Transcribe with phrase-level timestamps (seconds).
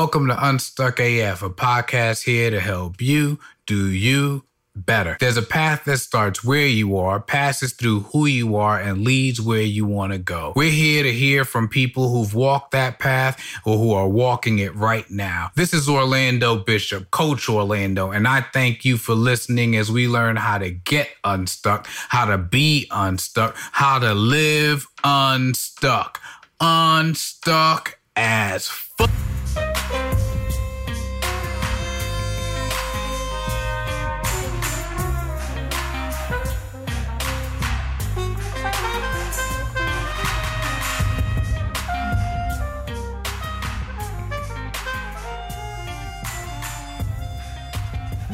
[0.00, 5.18] Welcome to Unstuck AF, a podcast here to help you do you better.
[5.20, 9.42] There's a path that starts where you are, passes through who you are, and leads
[9.42, 10.54] where you want to go.
[10.56, 14.74] We're here to hear from people who've walked that path or who are walking it
[14.74, 15.50] right now.
[15.54, 20.36] This is Orlando Bishop, Coach Orlando, and I thank you for listening as we learn
[20.36, 26.18] how to get unstuck, how to be unstuck, how to live unstuck.
[26.58, 29.10] Unstuck as fuck.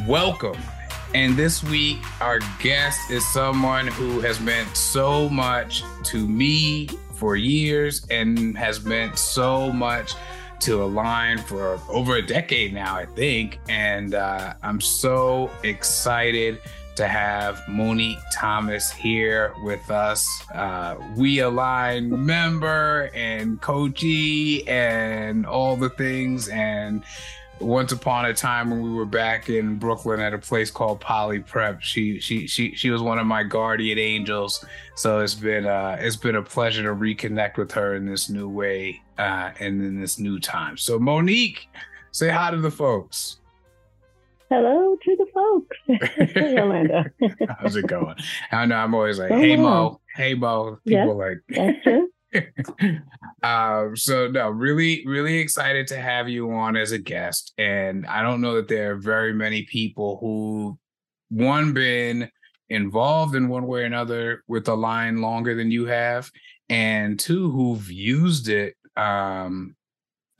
[0.07, 0.57] Welcome.
[1.15, 7.35] And this week, our guest is someone who has meant so much to me for
[7.35, 10.15] years and has meant so much
[10.61, 13.59] to Align for over a decade now, I think.
[13.69, 16.61] And uh, I'm so excited
[16.95, 20.27] to have Monique Thomas here with us.
[20.55, 26.49] Uh, we Align member and coachee and all the things.
[26.49, 27.03] And
[27.61, 31.41] once upon a time when we were back in Brooklyn at a place called Poly
[31.41, 34.65] Prep, she she she she was one of my guardian angels.
[34.95, 38.49] So it's been uh it's been a pleasure to reconnect with her in this new
[38.49, 40.77] way uh and in this new time.
[40.77, 41.69] So Monique,
[42.13, 43.39] say hi to the folks.
[44.51, 45.77] Hello to the folks.
[46.35, 47.11] hey, Amanda.
[47.59, 48.15] How's it going?
[48.53, 50.79] I know I'm always like, oh, hey Mo, hey Mo.
[50.87, 52.09] People like that's true.
[53.43, 57.53] um, so no, really, really excited to have you on as a guest.
[57.59, 60.79] And I don't know that there are very many people who
[61.29, 62.31] one been
[62.69, 66.31] involved in one way or another with Align longer than you have,
[66.69, 69.77] and two who've used it um,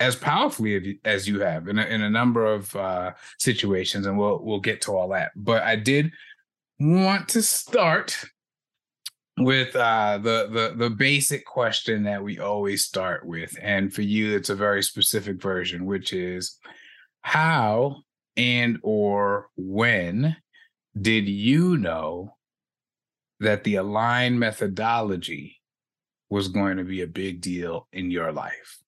[0.01, 4.43] as powerfully as you have in a, in a number of uh, situations, and we'll
[4.43, 5.33] we'll get to all that.
[5.37, 6.13] But I did
[6.79, 8.25] want to start
[9.39, 14.35] with uh, the the the basic question that we always start with, and for you,
[14.37, 16.59] it's a very specific version, which is
[17.21, 17.97] how
[18.37, 20.37] and or when
[20.99, 22.35] did you know
[23.41, 25.61] that the align methodology
[26.31, 28.79] was going to be a big deal in your life?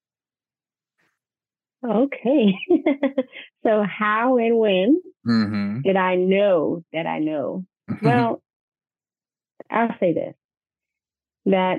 [1.86, 2.54] Okay.
[3.62, 5.80] so how and when mm-hmm.
[5.82, 7.64] did I know that I know?
[8.02, 8.42] Well,
[9.70, 10.34] I'll say this
[11.46, 11.78] that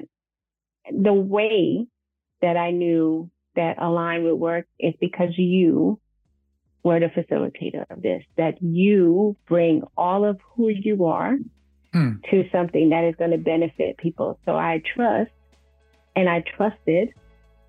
[0.92, 1.86] the way
[2.42, 6.00] that I knew that Align would work is because you
[6.84, 11.36] were the facilitator of this, that you bring all of who you are
[11.94, 12.14] hmm.
[12.32, 14.40] to something that is going to benefit people.
[14.46, 15.32] So I trust
[16.16, 17.14] and I trusted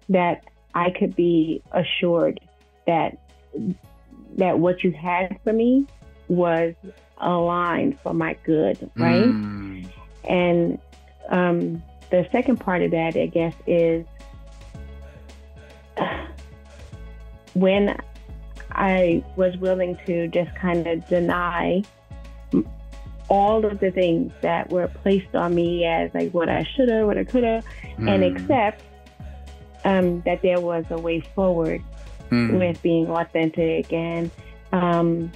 [0.08, 0.44] that
[0.74, 2.40] I could be assured
[2.86, 3.18] that
[4.36, 5.86] that what you had for me
[6.28, 6.74] was
[7.18, 9.24] aligned for my good, right?
[9.24, 9.69] Mm.
[10.24, 10.78] And
[11.28, 14.04] um, the second part of that, I guess, is
[17.54, 17.96] when
[18.72, 21.82] I was willing to just kind of deny
[23.28, 27.06] all of the things that were placed on me as like what I should have,
[27.06, 27.64] what I could have,
[27.96, 28.10] mm.
[28.10, 28.82] and accept
[29.84, 31.82] um, that there was a way forward
[32.30, 32.58] mm.
[32.58, 34.30] with being authentic and
[34.72, 35.30] um,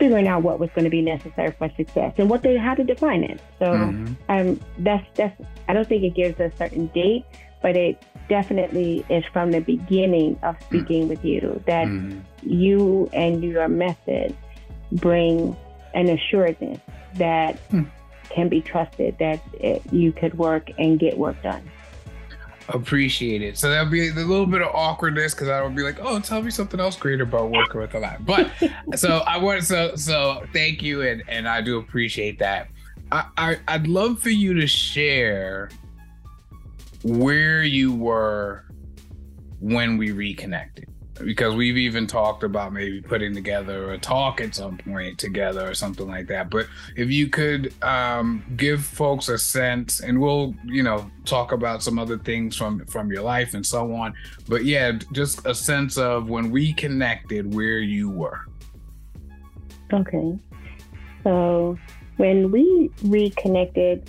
[0.00, 2.82] figuring out what was going to be necessary for success and what they how to
[2.82, 3.40] define it.
[3.60, 4.14] So mm-hmm.
[4.28, 7.24] um, that's that's I don't think it gives a certain date,
[7.62, 10.64] but it definitely is from the beginning of mm.
[10.64, 11.10] speaking mm-hmm.
[11.10, 12.18] with you that mm-hmm.
[12.42, 14.34] you and your method
[14.92, 15.56] bring
[15.94, 16.80] an assuredness
[17.14, 17.86] that mm.
[18.30, 21.70] can be trusted that it, you could work and get work done
[22.74, 23.58] appreciate it.
[23.58, 26.42] So that'll be a little bit of awkwardness because I will be like, "Oh, tell
[26.42, 28.50] me something else great about working with a lot." But
[28.96, 32.68] so I want so so thank you, and and I do appreciate that.
[33.12, 35.70] I, I I'd love for you to share
[37.02, 38.64] where you were
[39.60, 40.88] when we reconnected
[41.24, 45.74] because we've even talked about maybe putting together a talk at some point together or
[45.74, 46.50] something like that.
[46.50, 51.82] But if you could um, give folks a sense, and we'll you know talk about
[51.82, 54.14] some other things from from your life and so on.
[54.48, 58.46] But yeah, just a sense of when we connected, where you were.
[59.92, 60.38] Okay,
[61.24, 61.78] so
[62.16, 64.08] when we reconnected,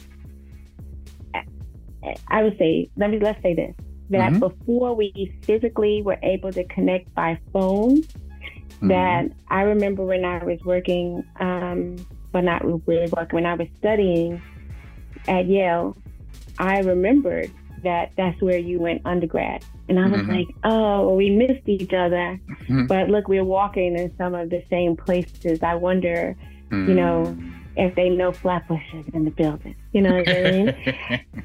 [2.28, 3.76] I would say let me let's say this
[4.12, 4.40] that mm-hmm.
[4.40, 8.88] before we physically were able to connect by phone, mm-hmm.
[8.90, 11.96] that I remember when I was working, um,
[12.32, 14.42] but not really working, when I was studying
[15.28, 15.98] at Yale,
[16.60, 17.52] I remembered
[17.84, 19.64] that that's where you went undergrad.
[19.90, 20.32] And I was mm-hmm.
[20.32, 22.40] like, oh, we missed each other.
[22.50, 22.86] Mm-hmm.
[22.86, 25.64] But look, we're walking in some of the same places.
[25.64, 26.36] I wonder,
[26.72, 27.54] you know, mm.
[27.76, 28.82] if they know Flatbush
[29.14, 29.76] in the building.
[29.92, 30.76] You know what I mean?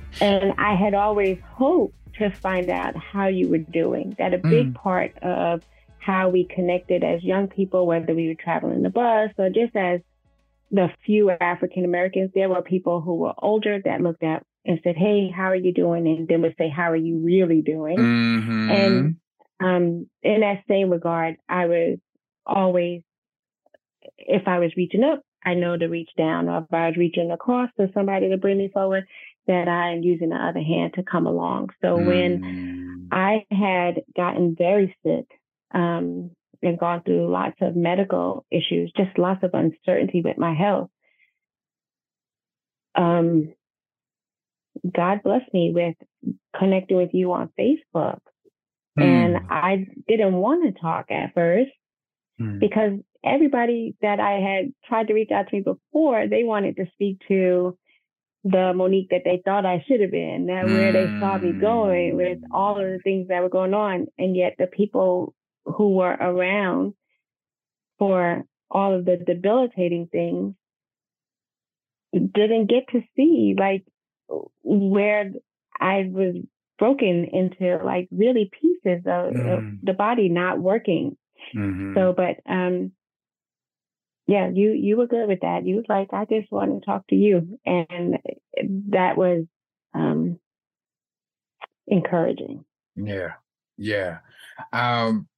[0.20, 4.14] and I had always hoped to find out how you were doing.
[4.18, 4.74] That a big mm.
[4.74, 5.62] part of
[5.98, 10.00] how we connected as young people, whether we were traveling the bus or just as
[10.70, 14.96] the few African Americans, there were people who were older that looked at and said,
[14.96, 16.06] Hey, how are you doing?
[16.06, 17.98] And then would say, How are you really doing?
[17.98, 18.70] Mm-hmm.
[18.70, 19.16] And
[19.60, 21.98] um, in that same regard, I was
[22.44, 23.02] always,
[24.18, 27.30] if I was reaching up, I know to reach down, or if I was reaching
[27.30, 29.06] across to somebody to bring me forward,
[29.46, 31.70] that I am using the other hand to come along.
[31.80, 32.06] So mm-hmm.
[32.06, 33.08] when mm.
[33.12, 35.26] I had gotten very sick,
[35.72, 36.30] um,
[36.62, 40.90] and gone through lots of medical issues, just lots of uncertainty with my health.
[42.94, 43.54] Um,
[44.94, 45.96] God blessed me with
[46.58, 48.20] connecting with you on Facebook.
[48.98, 49.02] Mm.
[49.04, 51.70] And I didn't want to talk at first
[52.40, 52.58] mm.
[52.58, 52.92] because
[53.24, 57.20] everybody that I had tried to reach out to me before, they wanted to speak
[57.28, 57.76] to
[58.48, 60.72] the Monique that they thought I should have been, that mm.
[60.72, 62.52] where they saw me going with hmm.
[62.52, 64.06] all of the things that were going on.
[64.18, 65.34] And yet the people
[65.64, 66.94] who were around
[67.98, 70.54] for all of the debilitating things
[72.12, 73.84] didn't get to see like
[74.62, 75.32] where
[75.80, 76.36] I was
[76.78, 79.58] broken into like really pieces of, mm.
[79.58, 81.16] of the body not working.
[81.54, 81.94] Mm-hmm.
[81.96, 82.92] So, but um,
[84.26, 85.66] yeah, you you were good with that.
[85.66, 88.18] You was like, I just want to talk to you, and
[88.90, 89.44] that was
[89.94, 90.38] um
[91.86, 92.64] encouraging.
[92.96, 93.34] Yeah,
[93.76, 94.18] yeah.
[94.72, 95.28] Um,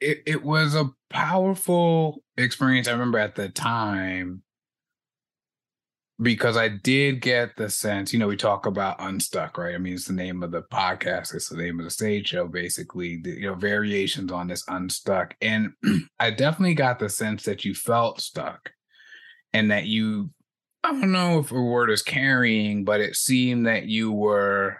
[0.00, 2.88] it, it was a powerful experience.
[2.88, 4.43] I remember at the time
[6.22, 9.74] because I did get the sense, you know, we talk about unstuck, right?
[9.74, 12.46] I mean, it's the name of the podcast, it's the name of the stage show,
[12.46, 15.34] basically, the, you know, variations on this unstuck.
[15.40, 15.72] And
[16.20, 18.70] I definitely got the sense that you felt stuck
[19.52, 20.30] and that you,
[20.84, 24.78] I don't know if a word is carrying, but it seemed that you were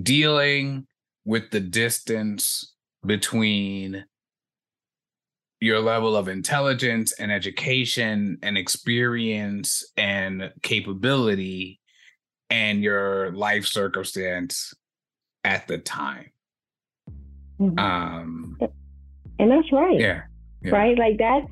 [0.00, 0.86] dealing
[1.24, 2.74] with the distance
[3.06, 4.04] between
[5.60, 11.80] your level of intelligence and education and experience and capability
[12.50, 14.72] and your life circumstance
[15.44, 16.30] at the time.
[17.60, 17.78] Mm-hmm.
[17.78, 18.58] Um
[19.38, 19.98] and that's right.
[19.98, 20.22] Yeah,
[20.62, 20.98] yeah, Right?
[20.98, 21.42] Like that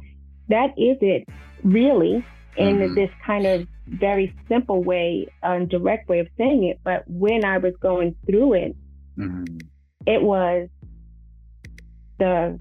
[0.48, 1.28] that is it
[1.64, 2.24] really
[2.56, 2.94] in mm-hmm.
[2.94, 6.80] this kind of very simple way, um, direct way of saying it.
[6.84, 8.76] But when I was going through it,
[9.18, 9.58] mm-hmm.
[10.06, 10.68] it was
[12.18, 12.58] the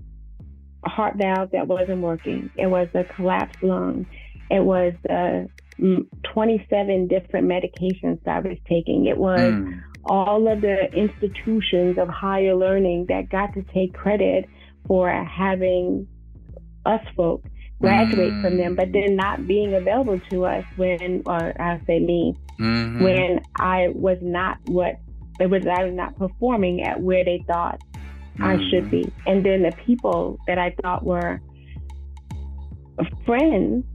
[0.89, 2.49] heart valve that wasn't working.
[2.57, 4.05] It was a collapsed lung.
[4.49, 5.45] It was uh,
[6.33, 9.05] 27 different medications that I was taking.
[9.07, 9.81] It was mm.
[10.05, 14.45] all of the institutions of higher learning that got to take credit
[14.87, 16.07] for having
[16.85, 17.43] us folk
[17.81, 18.41] graduate mm.
[18.41, 23.03] from them, but then not being available to us when, or I say me, mm-hmm.
[23.03, 24.95] when I was not what
[25.39, 27.81] was, I was not performing at where they thought
[28.39, 29.11] I should be.
[29.25, 31.39] And then the people that I thought were
[33.25, 33.85] friends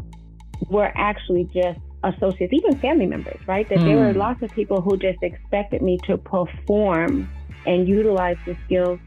[0.68, 3.68] were actually just associates, even family members, right?
[3.68, 3.84] That mm.
[3.84, 4.18] there were hmm.
[4.18, 7.28] lots of people who just expected me to perform
[7.66, 8.98] and utilize the skills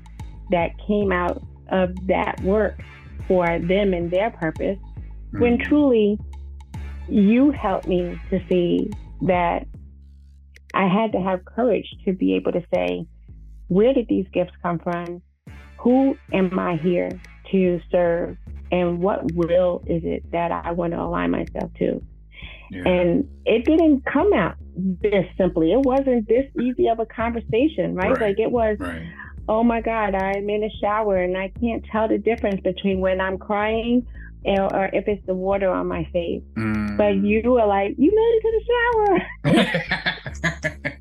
[0.52, 2.80] that came out of that work
[3.28, 4.78] for them and their purpose.
[5.34, 5.40] Mm.
[5.40, 6.20] When truly
[7.10, 8.90] you helped me to see
[9.22, 9.66] that
[10.74, 13.06] I had to have courage to be able to say,
[13.74, 15.22] where did these gifts come from?
[15.80, 17.10] Who am I here
[17.52, 18.38] to serve?
[18.72, 22.02] And what will is it that I want to align myself to?
[22.72, 22.88] Yeah.
[22.88, 25.72] And it didn't come out this simply.
[25.72, 28.12] It wasn't this easy of a conversation, right?
[28.12, 28.22] right.
[28.22, 29.08] Like it was, right.
[29.48, 33.22] oh my God, I'm in a shower and I can't tell the difference between when
[33.22, 34.08] I'm crying
[34.46, 36.44] or if it's the water on my face.
[36.56, 36.98] Mm.
[36.98, 38.52] But you were like, you made it to
[39.44, 39.82] the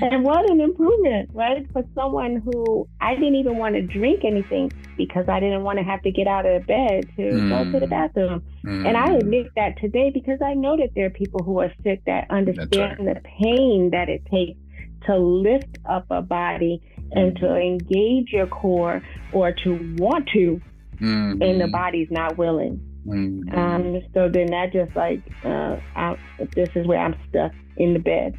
[0.02, 1.66] and what an improvement, right?
[1.72, 5.84] For someone who I didn't even want to drink anything because I didn't want to
[5.84, 7.48] have to get out of bed to mm.
[7.48, 7.90] go to the mm.
[7.90, 8.42] bathroom.
[8.64, 8.88] Mm.
[8.88, 9.20] And I mm.
[9.20, 13.06] admit that today because I know that there are people who are sick that understand
[13.06, 13.14] right.
[13.14, 14.58] the pain that it takes
[15.06, 16.82] to lift up a body
[17.12, 20.60] and to engage your core or to want to,
[20.96, 21.42] mm-hmm.
[21.42, 22.89] and the body's not willing.
[23.06, 23.58] Mm-hmm.
[23.58, 26.16] Um, so then that just like, uh, I,
[26.54, 28.38] this is where I'm stuck in the bed.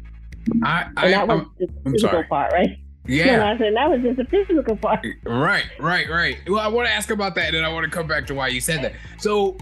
[0.62, 2.26] I, I, and that was I'm, the physical sorry.
[2.26, 2.68] part, right?
[3.04, 3.36] Yeah.
[3.38, 5.04] No, I said that was just the physical part.
[5.26, 6.38] Right, right, right.
[6.48, 8.46] Well, I want to ask about that, and I want to come back to why
[8.46, 8.92] you said that.
[9.18, 9.56] So,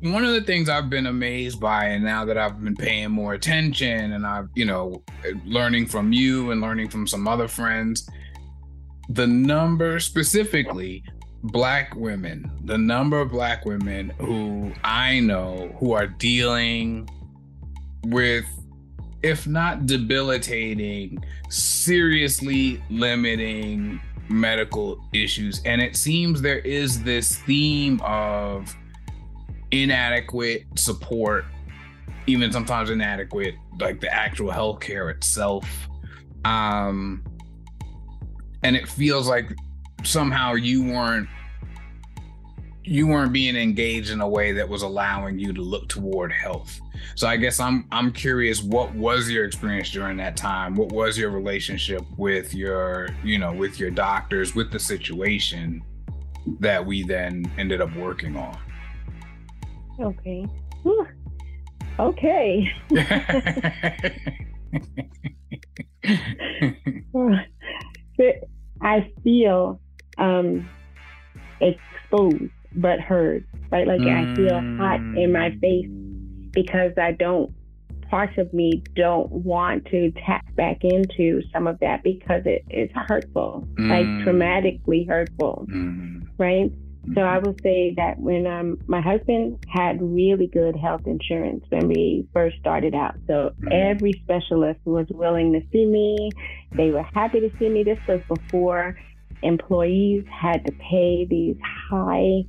[0.00, 3.32] one of the things I've been amazed by, and now that I've been paying more
[3.32, 5.02] attention and I've, you know,
[5.46, 8.06] learning from you and learning from some other friends,
[9.08, 11.02] the number specifically
[11.46, 17.08] black women, the number of black women who I know who are dealing
[18.04, 18.44] with,
[19.22, 25.62] if not debilitating, seriously limiting medical issues.
[25.64, 28.74] And it seems there is this theme of
[29.70, 31.44] inadequate support,
[32.26, 35.68] even sometimes inadequate, like the actual healthcare itself.
[36.44, 37.24] Um,
[38.62, 39.54] and it feels like
[40.04, 41.28] somehow you weren't
[42.86, 46.80] you weren't being engaged in a way that was allowing you to look toward health.
[47.16, 50.76] So I guess I'm I'm curious what was your experience during that time?
[50.76, 55.82] What was your relationship with your, you know, with your doctors, with the situation
[56.60, 58.56] that we then ended up working on?
[60.00, 60.46] Okay.
[60.82, 61.08] Whew.
[61.98, 62.70] Okay.
[68.82, 69.80] I feel
[70.18, 70.68] um,
[71.60, 73.86] exposed but heard, right?
[73.86, 74.32] Like mm.
[74.32, 75.88] I feel hot in my face
[76.52, 77.52] because I don't,
[78.10, 82.90] parts of me don't want to tap back into some of that because it is
[82.94, 83.88] hurtful, mm.
[83.88, 86.26] like traumatically hurtful, mm.
[86.38, 86.70] right?
[87.14, 91.86] So I will say that when um, my husband had really good health insurance when
[91.86, 93.14] we first started out.
[93.28, 93.68] So mm-hmm.
[93.70, 96.30] every specialist was willing to see me.
[96.72, 97.84] They were happy to see me.
[97.84, 98.98] This was before
[99.42, 101.56] employees had to pay these
[101.90, 102.44] high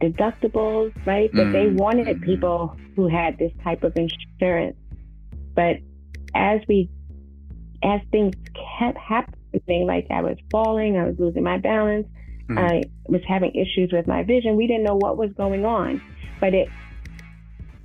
[0.00, 1.30] deductibles, right?
[1.32, 1.52] But mm-hmm.
[1.52, 4.76] they wanted people who had this type of insurance.
[5.54, 5.76] But
[6.34, 6.90] as we,
[7.82, 8.34] as things
[8.78, 12.06] kept happening, like I was falling, I was losing my balance,
[12.48, 12.58] mm-hmm.
[12.58, 14.56] I was having issues with my vision.
[14.56, 16.02] We didn't know what was going on,
[16.40, 16.68] but it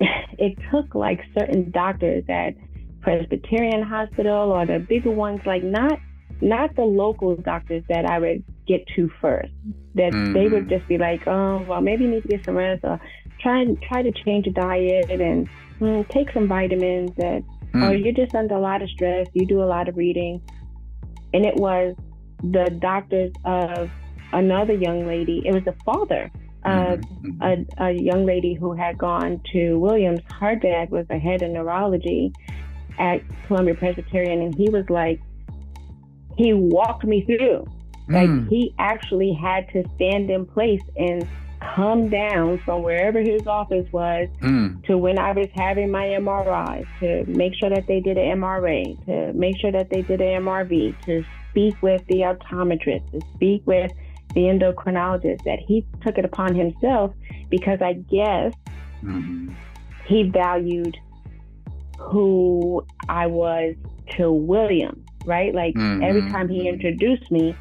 [0.00, 2.54] it took like certain doctors at
[3.02, 5.98] Presbyterian Hospital or the bigger ones, like not
[6.40, 9.52] not the local doctors that I would get to first.
[9.94, 10.32] That mm-hmm.
[10.32, 10.70] they would mm-hmm.
[10.70, 13.00] just be like, oh, well, maybe you need to get some rest or
[13.40, 15.48] try and try to change your diet and
[15.80, 17.10] mm, take some vitamins.
[17.16, 17.42] That
[17.72, 17.88] mm.
[17.88, 19.26] or you're just under a lot of stress.
[19.32, 20.40] You do a lot of reading,
[21.32, 21.94] and it was
[22.42, 23.90] the doctors of
[24.32, 25.42] another young lady.
[25.44, 26.30] It was the father
[26.64, 27.42] of mm-hmm.
[27.42, 30.20] a, a young lady who had gone to Williams.
[30.38, 32.32] Her dad was a head of neurology
[32.98, 35.20] at Columbia Presbyterian, and he was like,
[36.40, 37.66] he walked me through.
[38.08, 38.48] Like mm.
[38.48, 41.28] he actually had to stand in place and
[41.60, 44.82] come down from wherever his office was mm.
[44.86, 49.04] to when I was having my MRI to make sure that they did an MRA,
[49.04, 53.62] to make sure that they did an MRV, to speak with the optometrist, to speak
[53.66, 53.92] with
[54.34, 57.12] the endocrinologist, that he took it upon himself
[57.50, 58.54] because I guess
[59.04, 59.52] mm-hmm.
[60.06, 60.96] he valued
[61.98, 63.74] who I was
[64.16, 65.54] to William right?
[65.54, 66.02] Like mm-hmm.
[66.02, 67.56] every time he introduced me,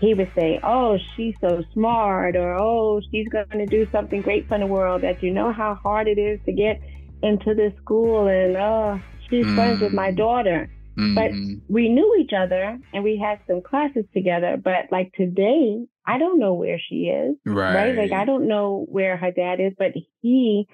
[0.00, 4.48] he would say, "Oh, she's so smart," or "Oh, she's going to do something great
[4.48, 6.80] for the world." That you know how hard it is to get
[7.22, 9.54] into this school, and oh, she's mm-hmm.
[9.54, 10.16] friends with my mm-hmm.
[10.16, 10.70] daughter.
[10.98, 11.14] Mm-hmm.
[11.14, 11.30] But
[11.72, 14.60] we knew each other, and we had some classes together.
[14.62, 17.36] But like today, I don't know where she is.
[17.46, 17.74] Right.
[17.74, 17.96] right?
[17.96, 20.66] Like I don't know where her dad is, but he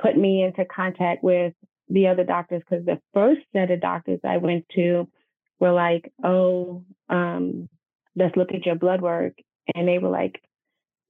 [0.00, 1.54] put me into contact with
[1.88, 5.08] the other doctors because the first set of doctors I went to
[5.58, 7.68] were like, oh, um,
[8.14, 9.34] let's look at your blood work.
[9.74, 10.40] And they were like,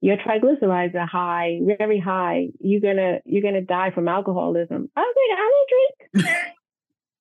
[0.01, 2.49] your triglycerides are high, very high.
[2.59, 4.89] You're gonna you're gonna die from alcoholism.
[4.95, 6.47] I was like, I don't drink.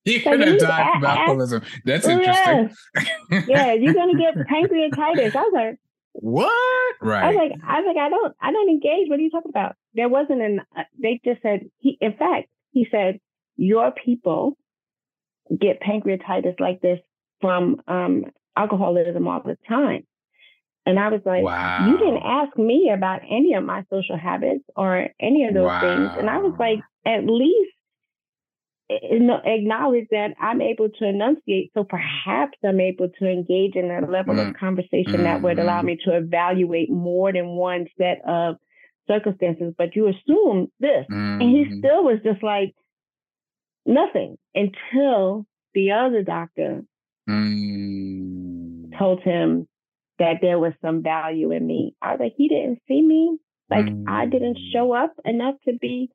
[0.26, 1.62] you're gonna die from alcoholism.
[1.84, 2.76] That's interesting.
[3.30, 3.42] Yeah.
[3.48, 5.34] yeah, you're gonna get pancreatitis.
[5.34, 5.78] I was like,
[6.12, 6.96] what?
[7.00, 7.24] Right.
[7.24, 9.08] I was like, I was like, I don't, I don't engage.
[9.08, 9.76] What are you talking about?
[9.94, 10.60] There wasn't an.
[10.76, 11.96] Uh, they just said he.
[12.00, 13.20] In fact, he said
[13.56, 14.56] your people
[15.58, 17.00] get pancreatitis like this
[17.40, 18.24] from um,
[18.56, 20.06] alcoholism all the time.
[20.84, 21.86] And I was like, wow.
[21.88, 25.80] you didn't ask me about any of my social habits or any of those wow.
[25.80, 26.18] things.
[26.18, 27.72] And I was like, at least
[28.88, 31.72] acknowledge that I'm able to enunciate.
[31.74, 34.50] So perhaps I'm able to engage in a level mm-hmm.
[34.50, 35.24] of conversation mm-hmm.
[35.24, 35.86] that would allow mm-hmm.
[35.86, 38.54] me to evaluate more than one set of
[39.08, 39.74] circumstances.
[39.76, 41.04] But you assume this.
[41.10, 41.40] Mm-hmm.
[41.40, 41.78] And he mm-hmm.
[41.80, 42.74] still was just like,
[43.86, 46.82] nothing until the other doctor
[47.28, 48.98] mm.
[48.98, 49.68] told him
[50.18, 51.94] that there was some value in me.
[52.00, 53.38] I was like, he didn't see me.
[53.70, 54.04] Like mm.
[54.08, 56.10] I didn't show up enough to be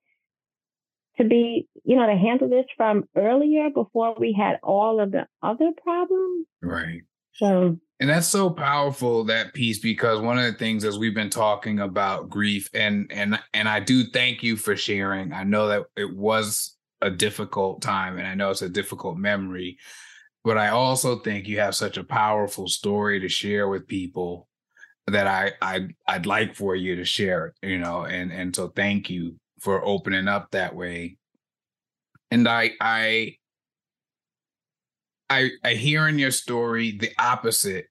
[1.18, 5.27] to be, you know, to handle this from earlier before we had all of the
[5.44, 6.48] other problems.
[6.62, 7.01] Right.
[7.34, 11.30] So And that's so powerful that piece because one of the things as we've been
[11.30, 15.34] talking about grief and and and I do thank you for sharing.
[15.34, 19.77] I know that it was a difficult time and I know it's a difficult memory,
[20.44, 24.48] but I also think you have such a powerful story to share with people
[25.08, 29.10] that I I I'd like for you to share you know, and and so thank
[29.10, 31.18] you for opening up that way.
[32.32, 33.36] And I I
[35.30, 37.86] I I hear in your story the opposite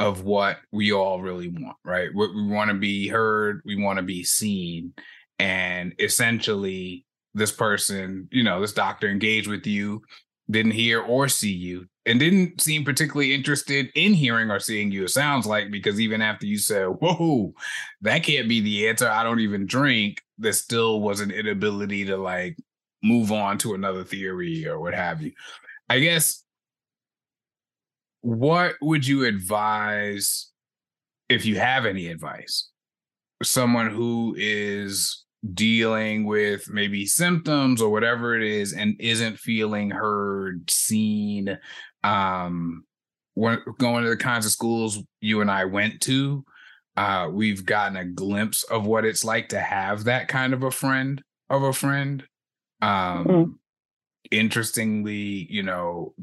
[0.00, 2.08] of what we all really want, right?
[2.14, 4.94] What we want to be heard, we want to be seen.
[5.38, 10.02] And essentially, this person, you know, this doctor engaged with you,
[10.50, 15.04] didn't hear or see you, and didn't seem particularly interested in hearing or seeing you.
[15.04, 17.54] It sounds like because even after you said, Whoa,
[18.02, 19.08] that can't be the answer.
[19.08, 22.56] I don't even drink, there still was an inability to like
[23.02, 25.32] move on to another theory or what have you.
[25.88, 26.44] I guess
[28.22, 30.50] what would you advise
[31.28, 32.68] if you have any advice?
[33.42, 40.70] Someone who is dealing with maybe symptoms or whatever it is and isn't feeling heard,
[40.70, 41.58] seen,
[42.04, 42.84] um,
[43.34, 46.44] when going to the kinds of schools you and I went to,
[46.96, 50.70] uh, we've gotten a glimpse of what it's like to have that kind of a
[50.70, 52.22] friend of a friend.
[52.82, 53.50] Um, mm-hmm.
[54.30, 56.14] Interestingly, you know,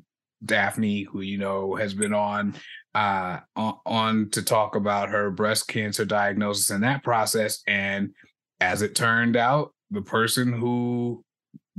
[0.45, 2.55] Daphne, who you know has been on
[2.93, 8.13] uh, on, on to talk about her breast cancer diagnosis and that process, and
[8.59, 11.23] as it turned out, the person who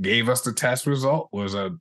[0.01, 1.75] gave us the test result was a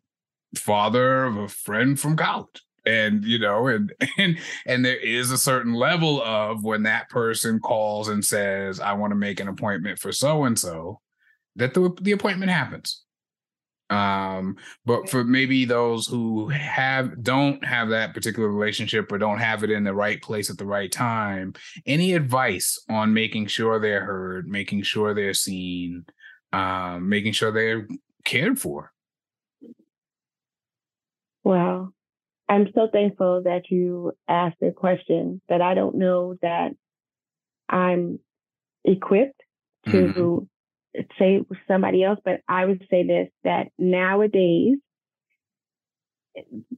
[0.57, 2.63] father of a friend from college.
[2.87, 7.59] And you know and and and there is a certain level of when that person
[7.59, 11.01] calls and says i want to make an appointment for so and so
[11.57, 13.03] that the the appointment happens
[13.91, 19.65] um but for maybe those who have don't have that particular relationship or don't have
[19.65, 21.55] it in the right place at the right time
[21.87, 26.05] any advice on making sure they're heard making sure they're seen
[26.53, 27.87] um making sure they're
[28.29, 28.93] cared for?
[31.45, 31.93] Well,
[32.49, 36.73] I'm so thankful that you asked a question that I don't know that
[37.69, 38.21] I'm
[38.85, 39.41] equipped
[39.87, 40.39] to mm-hmm.
[41.19, 44.79] Say somebody else, but I would say this that nowadays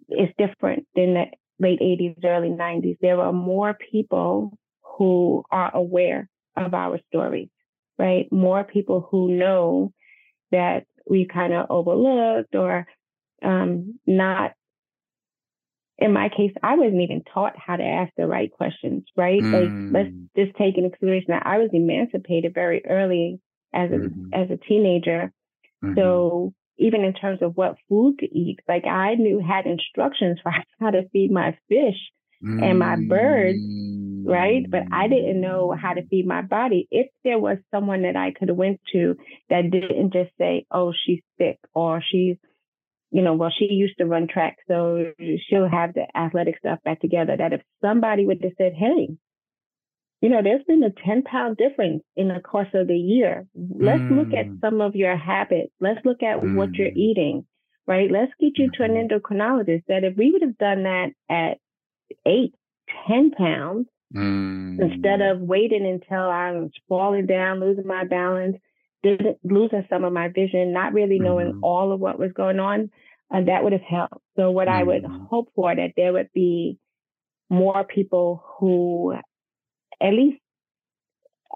[0.09, 1.25] it's different than the
[1.59, 2.97] late 80s, early 90s.
[3.01, 4.57] There are more people
[4.97, 7.49] who are aware of our stories,
[7.99, 8.31] right?
[8.33, 9.93] More people who know
[10.51, 12.87] that we kind of overlooked or
[13.43, 14.53] um, not
[16.01, 19.41] in my case, I wasn't even taught how to ask the right questions, right?
[19.43, 19.53] Mm.
[19.53, 20.29] Like, let's mm.
[20.35, 23.39] just take into consideration that I was emancipated very early
[23.75, 24.35] as a mm-hmm.
[24.35, 25.33] as a teenager.
[25.83, 25.95] Mm-hmm.
[25.97, 30.53] So even in terms of what food to eat, like I knew had instructions for
[30.81, 31.99] how to feed my fish
[32.43, 32.63] mm.
[32.63, 33.59] and my birds,
[34.27, 34.65] right?
[34.69, 36.89] But I didn't know how to feed my body.
[36.91, 39.17] If there was someone that I could have went to
[39.51, 42.37] that didn't just say, "Oh, she's sick" or "She's
[43.13, 47.01] you know, well, she used to run track, so she'll have the athletic stuff back
[47.01, 47.37] together.
[47.37, 49.09] That if somebody would have said, hey,
[50.21, 53.47] you know, there's been a 10 pound difference in the course of the year.
[53.55, 54.19] Let's mm.
[54.19, 54.61] look at mm.
[54.61, 55.73] some of your habits.
[55.81, 56.57] Let's look at mm.
[56.57, 56.97] what you're mm.
[56.97, 57.47] eating,
[57.87, 58.11] right?
[58.11, 59.15] Let's get you to an mm-hmm.
[59.15, 59.85] endocrinologist.
[59.89, 61.59] That if we would have done that at
[62.27, 62.55] eight,
[63.09, 64.79] 10 pounds, mm.
[64.79, 68.59] instead of waiting until I was falling down, losing my balance,
[69.03, 71.65] losing some of my vision, not really knowing mm-hmm.
[71.65, 72.91] all of what was going on,
[73.33, 74.19] uh, that would have helped.
[74.37, 74.69] So what.
[74.69, 75.25] I would mm-hmm.
[75.31, 76.79] hope for that there would be
[77.49, 79.15] more people who
[80.01, 80.41] at least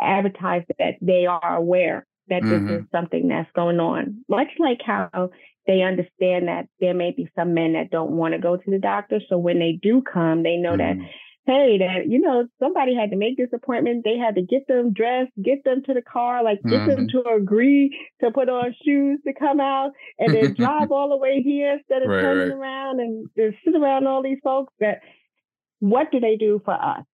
[0.01, 2.67] advertise that they are aware that mm-hmm.
[2.67, 4.25] this is something that's going on.
[4.29, 5.31] Much like how
[5.67, 8.79] they understand that there may be some men that don't want to go to the
[8.79, 9.21] doctor.
[9.29, 11.07] So when they do come, they know that mm-hmm
[11.47, 14.05] hey, that you know somebody had to make this appointment.
[14.05, 16.91] They had to get them dressed, get them to the car, like get mm-hmm.
[16.91, 21.17] them to agree to put on shoes to come out, and then drive all the
[21.17, 22.69] way here instead of right, turning right.
[22.69, 24.73] around and just sit around all these folks.
[24.81, 25.01] That
[25.81, 27.05] what do they do for us?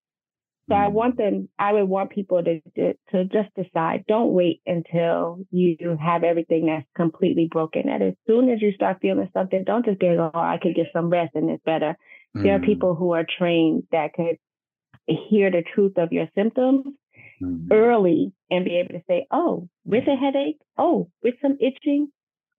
[0.70, 1.34] So I want mm-hmm.
[1.34, 1.48] them.
[1.58, 4.04] I would want people to, to to just decide.
[4.06, 7.88] Don't wait until you have everything that's completely broken.
[7.88, 10.86] And as soon as you start feeling something, don't just get, oh, I could get
[10.92, 11.96] some rest and it's better.
[12.36, 12.42] Mm.
[12.44, 12.66] There are mm.
[12.66, 14.36] people who are trained that could
[15.06, 16.86] hear the truth of your symptoms
[17.42, 17.66] mm.
[17.72, 22.12] early and be able to say, oh, with a headache, oh, with some itching,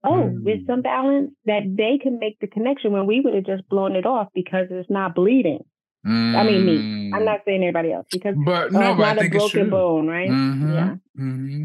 [0.04, 0.44] oh, mm.
[0.44, 3.96] with some balance, that they can make the connection when we would have just blown
[3.96, 5.64] it off because it's not bleeding.
[6.06, 6.36] Mm.
[6.36, 6.76] I mean, me.
[7.14, 7.24] I'm mm.
[7.24, 10.28] not saying anybody else because but no, but not a broken bone, right?
[10.28, 10.72] Mm-hmm.
[10.72, 10.94] Yeah.
[11.18, 11.64] Mm-hmm.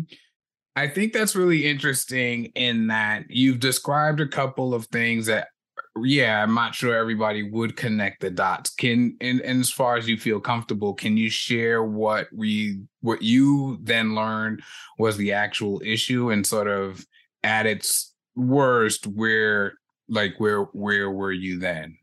[0.75, 5.47] I think that's really interesting in that you've described a couple of things that
[6.03, 8.69] yeah, I'm not sure everybody would connect the dots.
[8.69, 13.21] Can and, and as far as you feel comfortable, can you share what we what
[13.21, 14.61] you then learned
[14.99, 17.05] was the actual issue and sort of
[17.43, 19.73] at its worst, where
[20.07, 21.97] like where where were you then?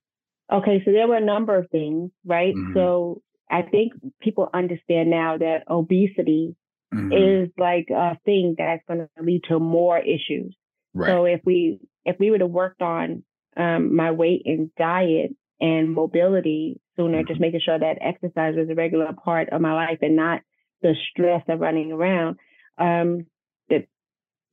[0.52, 2.54] Okay, so there were a number of things, right?
[2.54, 2.74] Mm-hmm.
[2.74, 6.56] So I think people understand now that obesity
[6.92, 7.12] mm-hmm.
[7.12, 10.54] is like a thing that's going to lead to more issues.
[10.92, 11.08] Right.
[11.08, 13.24] So if we if we would have worked on
[13.56, 17.28] um, my weight and diet and mobility sooner, mm-hmm.
[17.28, 20.42] just making sure that exercise was a regular part of my life and not
[20.82, 22.36] the stress of running around,
[22.78, 23.26] um,
[23.70, 23.86] that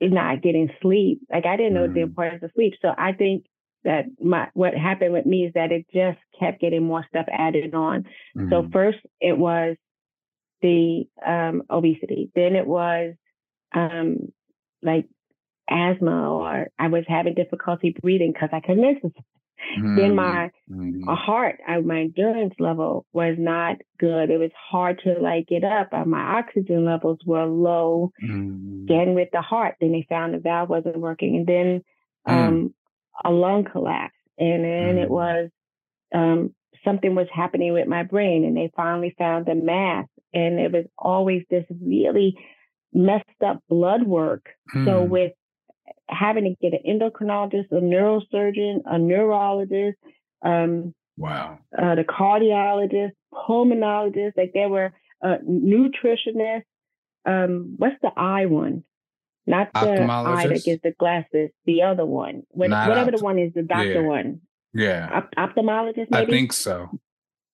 [0.02, 1.20] not getting sleep.
[1.32, 2.10] Like I didn't know the mm-hmm.
[2.10, 2.74] importance of sleep.
[2.82, 3.46] So I think
[3.84, 7.74] that my what happened with me is that it just kept getting more stuff added
[7.74, 8.04] on.
[8.38, 8.50] Mm-hmm.
[8.50, 9.76] So first it was
[10.62, 13.16] the um, obesity, then it was
[13.74, 14.32] um,
[14.84, 15.08] like
[15.70, 19.24] asthma, or I was having difficulty breathing because I couldn't exercise.
[19.78, 19.96] Mm-hmm.
[19.96, 21.04] Then my mm-hmm.
[21.08, 24.30] heart, I, my endurance level was not good.
[24.30, 25.90] It was hard to like get up.
[25.92, 28.12] Uh, my oxygen levels were low.
[28.24, 28.84] Mm-hmm.
[28.86, 31.84] Again with the heart, then they found the valve wasn't working, and then
[32.28, 32.48] mm.
[32.48, 32.74] um,
[33.24, 35.12] a lung collapse, and then it mm.
[35.12, 35.50] was
[36.14, 40.72] um, something was happening with my brain, and they finally found the mass, and it
[40.72, 42.38] was always this really
[42.94, 44.46] messed up blood work.
[44.74, 45.10] So mm.
[45.10, 45.32] with
[46.10, 49.98] having to get an endocrinologist, a neurosurgeon, a neurologist,
[50.44, 54.94] um, wow, uh, the cardiologist, pulmonologist, like there were
[55.24, 56.64] uh, nutritionists.
[57.26, 58.84] Um, what's the eye one?
[59.48, 61.50] Not the eye that gets the glasses.
[61.66, 64.08] The other one, what, whatever opt- the one is, the doctor yeah.
[64.08, 64.42] one.
[64.74, 66.12] Yeah, Op- ophthalmologist.
[66.12, 66.24] Maybe?
[66.24, 66.90] I think so.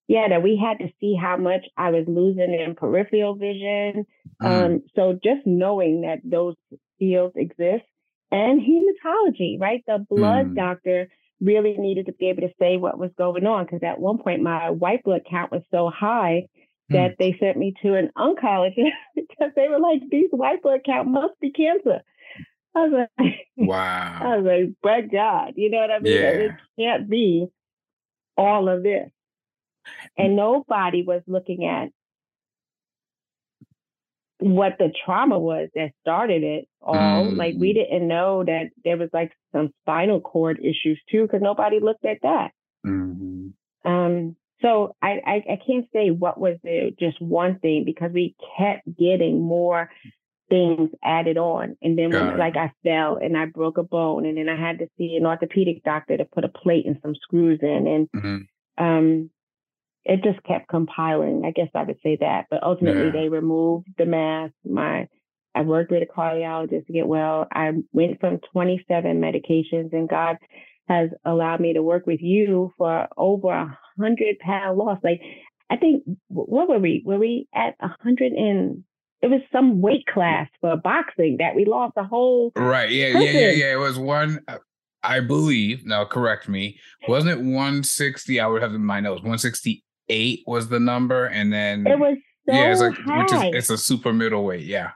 [0.07, 4.05] Yeah, that we had to see how much I was losing in peripheral vision.
[4.41, 4.65] Mm.
[4.65, 6.55] Um, so just knowing that those
[6.99, 7.83] fields exist
[8.31, 9.83] and hematology, right?
[9.87, 10.55] The blood mm.
[10.55, 11.09] doctor
[11.41, 14.41] really needed to be able to say what was going on because at one point
[14.41, 16.47] my white blood count was so high
[16.89, 17.17] that mm.
[17.19, 21.39] they sent me to an oncologist because they were like, these white blood count must
[21.39, 22.01] be cancer.
[22.75, 24.19] I was like, wow.
[24.21, 26.13] I was like, but God, you know what I mean?
[26.13, 26.29] Yeah.
[26.29, 27.47] It can't be
[28.37, 29.09] all of this.
[30.17, 31.89] And nobody was looking at
[34.39, 36.95] what the trauma was that started it all.
[36.95, 37.37] Mm.
[37.37, 37.75] Like we mm.
[37.75, 42.17] didn't know that there was like some spinal cord issues too, because nobody looked at
[42.21, 42.51] that.
[42.85, 43.47] Mm-hmm.
[43.89, 48.35] Um, so I, I, I can't say what was the just one thing because we
[48.57, 49.89] kept getting more
[50.49, 51.77] things added on.
[51.81, 54.79] And then when, like I fell and I broke a bone and then I had
[54.79, 57.87] to see an orthopedic doctor to put a plate and some screws in.
[57.87, 58.83] And mm-hmm.
[58.83, 59.29] um
[60.05, 61.43] it just kept compiling.
[61.45, 62.45] I guess I would say that.
[62.49, 63.11] But ultimately, yeah.
[63.11, 64.51] they removed the mass.
[64.65, 65.07] My
[65.53, 67.47] I worked with a cardiologist to get well.
[67.51, 70.37] I went from 27 medications, and God
[70.87, 74.99] has allowed me to work with you for over a hundred pound loss.
[75.03, 75.21] Like
[75.69, 77.03] I think what were we?
[77.05, 78.83] Were we at a hundred and
[79.21, 83.21] it was some weight class for boxing that we lost a whole right yeah person.
[83.23, 84.59] yeah yeah yeah it was one uh,
[85.01, 89.39] i believe now correct me wasn't it 160 i would have in my notes One
[89.39, 93.19] sixty eight was the number, and then it was so yeah, it's like high.
[93.19, 94.91] which is it's a super middleweight, yeah.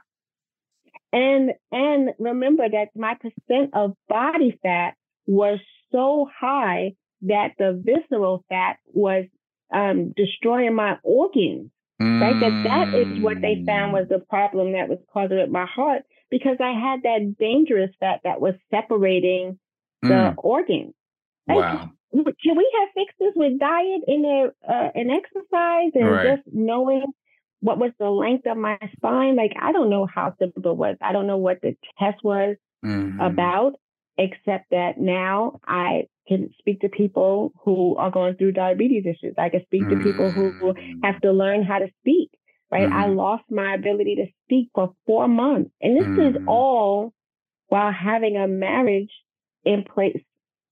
[1.12, 4.94] And and remember that my percent of body fat
[5.26, 5.58] was
[5.92, 9.26] so high that the visceral fat was
[9.72, 11.70] um, destroying my organs.
[12.00, 12.20] Mm.
[12.20, 15.66] Right, that that is what they found was the problem that was causing it my
[15.66, 19.58] heart because I had that dangerous fat that was separating
[20.02, 20.34] the mm.
[20.38, 20.94] organs.
[21.46, 26.36] Wow can we have fixed this with diet and uh, and exercise and right.
[26.36, 27.04] just knowing
[27.60, 29.36] what was the length of my spine?
[29.36, 30.96] Like I don't know how simple it was.
[31.00, 33.20] I don't know what the test was mm-hmm.
[33.20, 33.72] about,
[34.18, 39.34] except that now I can speak to people who are going through diabetes issues.
[39.38, 39.98] I can speak mm-hmm.
[39.98, 41.00] to people who mm.
[41.02, 42.30] have to learn how to speak.
[42.70, 42.88] Right.
[42.88, 42.96] Mm-hmm.
[42.96, 46.48] I lost my ability to speak for four months, and this is mm.
[46.48, 47.12] all
[47.68, 49.10] while having a marriage
[49.64, 50.20] in place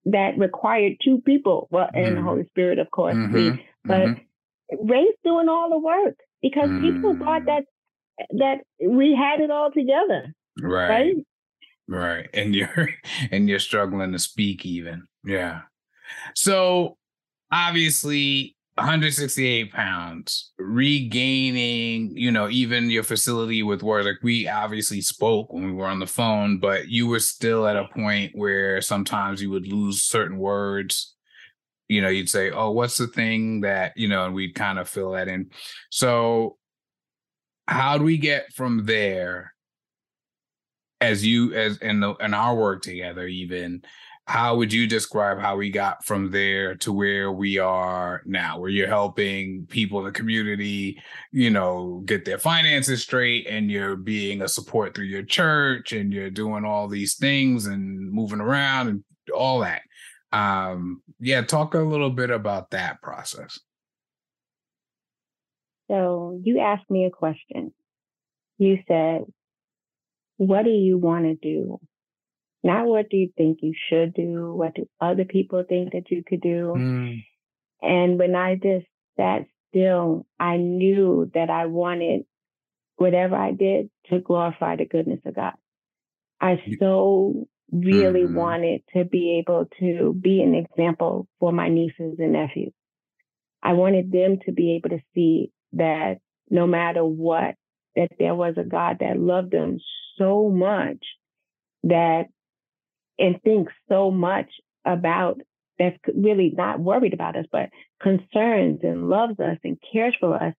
[0.07, 2.15] that required two people, well, and mm-hmm.
[2.17, 3.35] the Holy Spirit, of course, mm-hmm.
[3.35, 4.91] we, but mm-hmm.
[4.91, 7.47] Ray's doing all the work because people thought mm.
[7.47, 7.65] that
[8.39, 10.35] that we had it all together.
[10.61, 10.89] Right.
[10.89, 11.15] Right.
[11.91, 12.31] Right.
[12.33, 12.89] And you're
[13.31, 15.07] and you're struggling to speak even.
[15.25, 15.63] Yeah.
[16.35, 16.97] So
[17.53, 24.07] obviously 168 pounds, regaining, you know, even your facility with words.
[24.07, 27.77] Like we obviously spoke when we were on the phone, but you were still at
[27.77, 31.17] a point where sometimes you would lose certain words.
[31.89, 34.89] You know, you'd say, Oh, what's the thing that, you know, and we'd kind of
[34.89, 35.51] fill that in.
[35.91, 36.57] So,
[37.67, 39.53] how do we get from there
[41.01, 43.83] as you, as in, the, in our work together, even?
[44.31, 48.61] how would you describe how we got from there to where we are now?
[48.61, 53.97] Where you're helping people in the community you know get their finances straight and you're
[53.97, 58.87] being a support through your church and you're doing all these things and moving around
[58.87, 59.83] and all that.
[60.33, 63.59] Um yeah talk a little bit about that process.
[65.91, 67.73] So you asked me a question.
[68.59, 69.25] You said
[70.41, 71.79] what do you want to do
[72.63, 76.23] not what do you think you should do, what do other people think that you
[76.27, 76.75] could do.
[76.77, 77.25] Mm.
[77.81, 82.23] And when I just sat still, I knew that I wanted
[82.97, 85.55] whatever I did to glorify the goodness of God.
[86.39, 88.35] I so really mm-hmm.
[88.35, 92.73] wanted to be able to be an example for my nieces and nephews.
[93.63, 96.19] I wanted them to be able to see that
[96.51, 97.55] no matter what,
[97.97, 99.79] that there was a God that loved them
[100.19, 100.99] so much
[101.85, 102.27] that
[103.19, 104.51] and thinks so much
[104.85, 105.41] about
[105.79, 107.71] that's really not worried about us, but
[108.03, 110.55] concerns and loves us and cares for us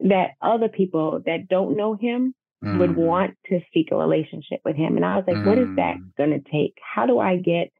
[0.00, 2.34] that other people that don't know him
[2.64, 2.78] mm.
[2.78, 4.96] would want to seek a relationship with him.
[4.96, 5.46] And I was like, mm.
[5.46, 6.16] what is that mm.
[6.16, 6.74] going to take?
[6.82, 7.70] How do I get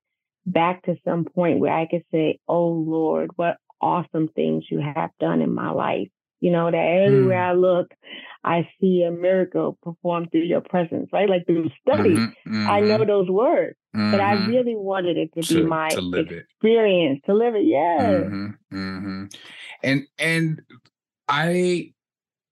[0.47, 5.11] back to some point where I could say, oh Lord, what awesome things you have
[5.19, 6.09] done in my life?
[6.43, 7.51] You know, that everywhere mm.
[7.51, 7.95] I look,
[8.45, 11.29] I see a miracle performed through your presence, right?
[11.29, 12.69] Like through study, mm-hmm, mm-hmm.
[12.69, 13.07] I know mm-hmm.
[13.07, 14.11] those words, mm-hmm.
[14.11, 14.51] but I mm-hmm.
[14.51, 17.27] really wanted it to, to be my to experience it.
[17.27, 17.65] to live it.
[17.65, 18.25] Yeah.
[18.73, 19.25] Mm-hmm,
[19.85, 20.63] and and
[21.29, 21.93] I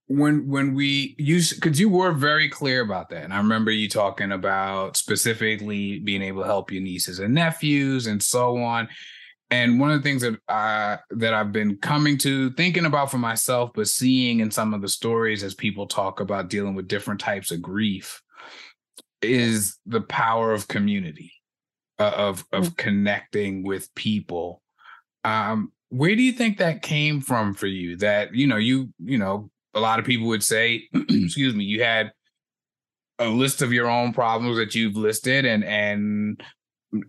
[0.06, 3.88] when when we use because you were very clear about that and i remember you
[3.88, 8.88] talking about specifically being able to help your nieces and nephews and so on
[9.50, 13.18] and one of the things that I that I've been coming to thinking about for
[13.18, 17.20] myself, but seeing in some of the stories as people talk about dealing with different
[17.20, 18.22] types of grief,
[19.22, 21.32] is the power of community,
[21.98, 22.74] uh, of of mm-hmm.
[22.74, 24.62] connecting with people.
[25.24, 27.96] Um, where do you think that came from for you?
[27.96, 31.82] That you know, you you know, a lot of people would say, excuse me, you
[31.82, 32.12] had
[33.18, 36.40] a list of your own problems that you've listed, and and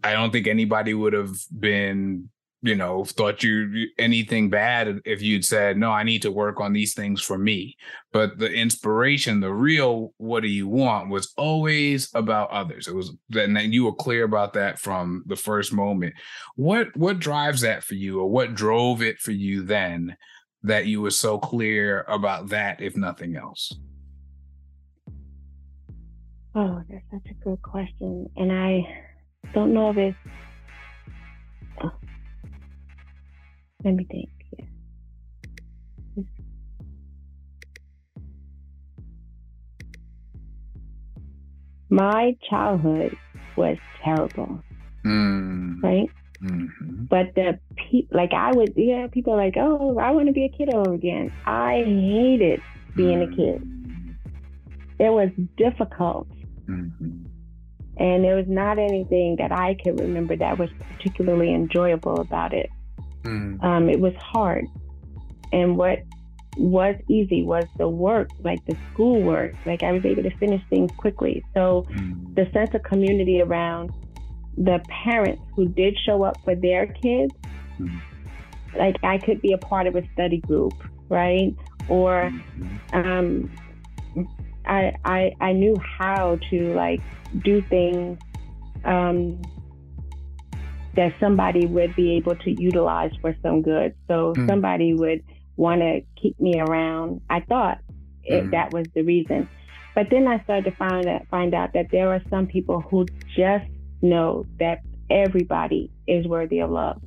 [0.03, 2.29] I don't think anybody would have been,
[2.63, 6.73] you know, thought you anything bad if you'd said, no, I need to work on
[6.73, 7.75] these things for me.
[8.11, 12.87] But the inspiration, the real what do you want was always about others.
[12.87, 16.13] It was and you were clear about that from the first moment.
[16.55, 20.15] What what drives that for you or what drove it for you then
[20.63, 23.73] that you were so clear about that, if nothing else?
[26.53, 28.29] Oh, that's such a good question.
[28.35, 28.81] And I
[29.53, 30.17] don't know if it's.
[31.83, 31.91] Oh,
[33.83, 34.29] Let me think.
[34.57, 34.65] Yeah.
[41.89, 43.17] My childhood
[43.57, 44.63] was terrible,
[45.05, 45.81] mm.
[45.83, 46.09] right?
[46.41, 47.05] Mm-hmm.
[47.05, 50.49] But the people, like I would, yeah, people like, oh, I want to be a
[50.49, 51.33] kid over again.
[51.45, 52.61] I hated
[52.95, 53.33] being mm.
[53.33, 54.15] a kid.
[54.99, 56.27] It was difficult.
[56.67, 57.25] Mm-hmm.
[57.97, 62.69] And there was not anything that I could remember that was particularly enjoyable about it.
[63.23, 63.63] Mm.
[63.63, 64.65] Um, it was hard.
[65.51, 65.99] And what
[66.57, 69.53] was easy was the work, like the school work.
[69.65, 71.43] Like I was able to finish things quickly.
[71.53, 72.35] So mm.
[72.35, 73.91] the sense of community around
[74.57, 77.33] the parents who did show up for their kids,
[77.79, 78.01] mm.
[78.77, 80.73] like I could be a part of a study group,
[81.09, 81.55] right?
[81.89, 82.97] Or mm-hmm.
[82.97, 83.51] um,
[84.65, 87.01] I, I I knew how to like
[87.43, 88.19] do things
[88.85, 89.41] um,
[90.95, 93.95] that somebody would be able to utilize for some good.
[94.07, 94.47] So mm.
[94.47, 95.23] somebody would
[95.55, 97.21] want to keep me around.
[97.29, 97.79] I thought
[98.23, 98.51] it, mm.
[98.51, 99.49] that was the reason,
[99.95, 103.05] but then I started to find out, find out that there are some people who
[103.35, 103.65] just
[104.01, 107.01] know that everybody is worthy of love,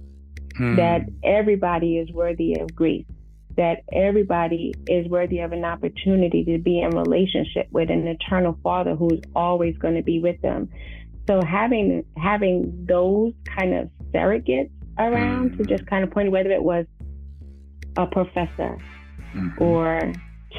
[0.58, 0.76] mm.
[0.76, 3.06] that everybody is worthy of grief,
[3.56, 8.94] that everybody is worthy of an opportunity to be in relationship with an eternal father
[8.94, 10.68] who's always going to be with them.
[11.26, 15.62] So having having those kind of surrogates around mm-hmm.
[15.62, 16.86] to just kind of point whether it was
[17.96, 18.78] a professor
[19.34, 19.62] mm-hmm.
[19.62, 20.12] or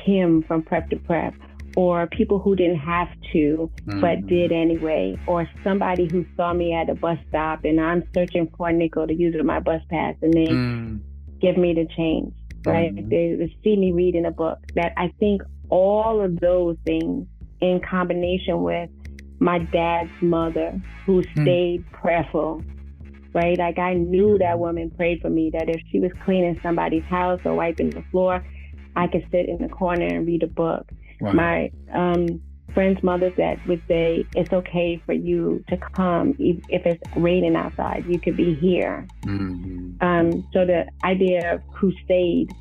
[0.05, 1.33] Kim from Prep for Prep
[1.77, 4.01] or people who didn't have to mm-hmm.
[4.01, 8.49] but did anyway or somebody who saw me at a bus stop and I'm searching
[8.57, 10.99] for a nickel to use with my bus pass and they mm.
[11.41, 12.33] give me the change
[12.65, 12.93] right?
[12.93, 13.09] Mm-hmm.
[13.09, 14.59] They, they see me reading a book.
[14.75, 17.27] That I think all of those things
[17.61, 18.89] in combination with
[19.39, 21.41] my dad's mother who hmm.
[21.41, 21.91] stayed mm.
[21.91, 22.63] prayerful,
[23.33, 23.57] right?
[23.57, 27.41] Like I knew that woman prayed for me that if she was cleaning somebody's house
[27.45, 28.45] or wiping the floor,
[28.95, 30.89] I could sit in the corner and read a book.
[31.19, 31.33] Wow.
[31.33, 32.41] My um
[32.75, 38.05] friends' mothers that would say it's okay for you to come if it's raining outside.
[38.07, 39.07] You could be here.
[39.25, 40.05] Mm-hmm.
[40.05, 42.51] Um, so the idea of crusade,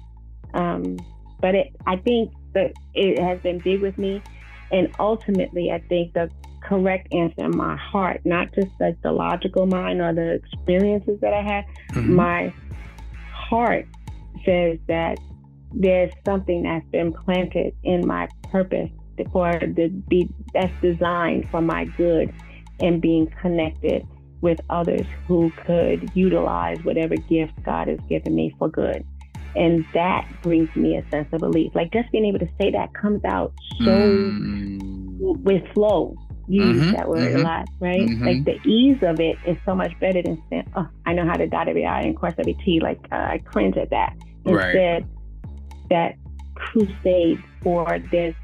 [0.54, 0.96] um,
[1.40, 4.22] but it, I think that it has been big with me,
[4.70, 6.30] and ultimately, I think the
[6.64, 11.32] correct answer in my heart, not just like the logical mind or the experiences that
[11.32, 11.64] I had.
[11.92, 12.14] Mm-hmm.
[12.14, 12.54] My
[13.32, 13.86] heart
[14.44, 15.18] says that
[15.72, 18.90] there's something that's been planted in my purpose
[19.32, 22.32] for the be that's designed for my good
[22.80, 24.06] and being connected
[24.40, 29.04] with others who could utilize whatever gift God has given me for good.
[29.56, 31.72] And that brings me a sense of relief.
[31.74, 35.18] Like just being able to say that comes out so mm.
[35.18, 36.16] with flow.
[36.46, 38.00] You mm-hmm, use that word mm-hmm, a lot, right?
[38.00, 38.24] Mm-hmm.
[38.24, 41.34] Like the ease of it is so much better than saying, "Oh, I know how
[41.34, 44.14] to dot every I and cross every T." Like uh, I cringe at that.
[44.44, 45.04] Instead, right.
[45.88, 46.16] that
[46.54, 48.34] crusade for this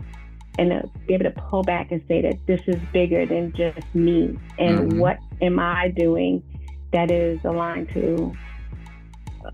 [0.58, 3.82] and uh, be able to pull back and say that this is bigger than just
[3.94, 4.98] me and mm-hmm.
[4.98, 6.42] what am i doing
[6.92, 8.32] that is aligned to
[9.44, 9.50] uh,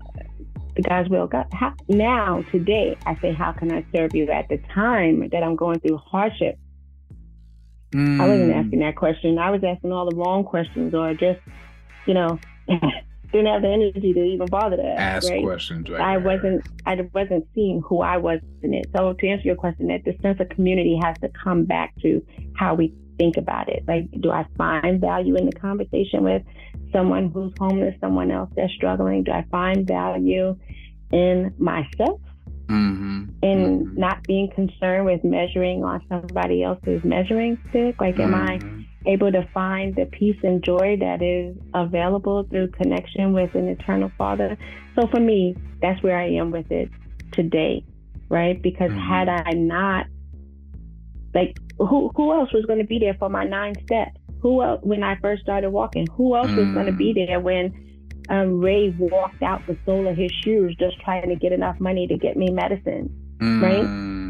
[0.87, 4.57] god's will god how, now today i say how can i serve you at the
[4.73, 6.57] time that i'm going through hardship
[7.91, 8.21] mm.
[8.21, 8.63] i wasn't mm.
[8.63, 11.39] asking that question i was asking all the wrong questions or just
[12.05, 12.39] you know
[13.31, 15.43] didn't have the energy to even bother to ask, ask right?
[15.43, 15.89] questions.
[15.89, 18.87] Right, I right, wasn't I wasn't seeing who I was in it.
[18.95, 22.25] So to answer your question, that the sense of community has to come back to
[22.55, 23.83] how we think about it.
[23.87, 26.43] Like, do I find value in the conversation with
[26.91, 29.23] someone who's homeless, someone else that's struggling?
[29.23, 30.57] Do I find value
[31.11, 32.21] in myself?
[32.69, 33.23] Mm-hmm.
[33.43, 33.99] In mm-hmm.
[33.99, 37.99] not being concerned with measuring on somebody else's measuring stick.
[37.99, 38.83] Like, am mm-hmm.
[39.05, 43.67] I able to find the peace and joy that is available through connection with an
[43.69, 44.57] eternal Father.
[44.95, 46.89] So for me, that's where I am with it
[47.31, 47.85] today,
[48.29, 48.61] right?
[48.61, 48.99] Because mm-hmm.
[48.99, 50.07] had I not,
[51.33, 54.17] like, who who else was going to be there for my nine steps?
[54.41, 56.07] Who else when I first started walking?
[56.15, 56.57] Who else mm-hmm.
[56.57, 57.27] was going to be mm.
[57.27, 57.86] there when
[58.29, 62.07] um, Ray walked out the sole of his shoes just trying to get enough money
[62.07, 63.63] to get me medicine, mm-hmm.
[63.63, 63.85] right?
[63.85, 64.27] Mm.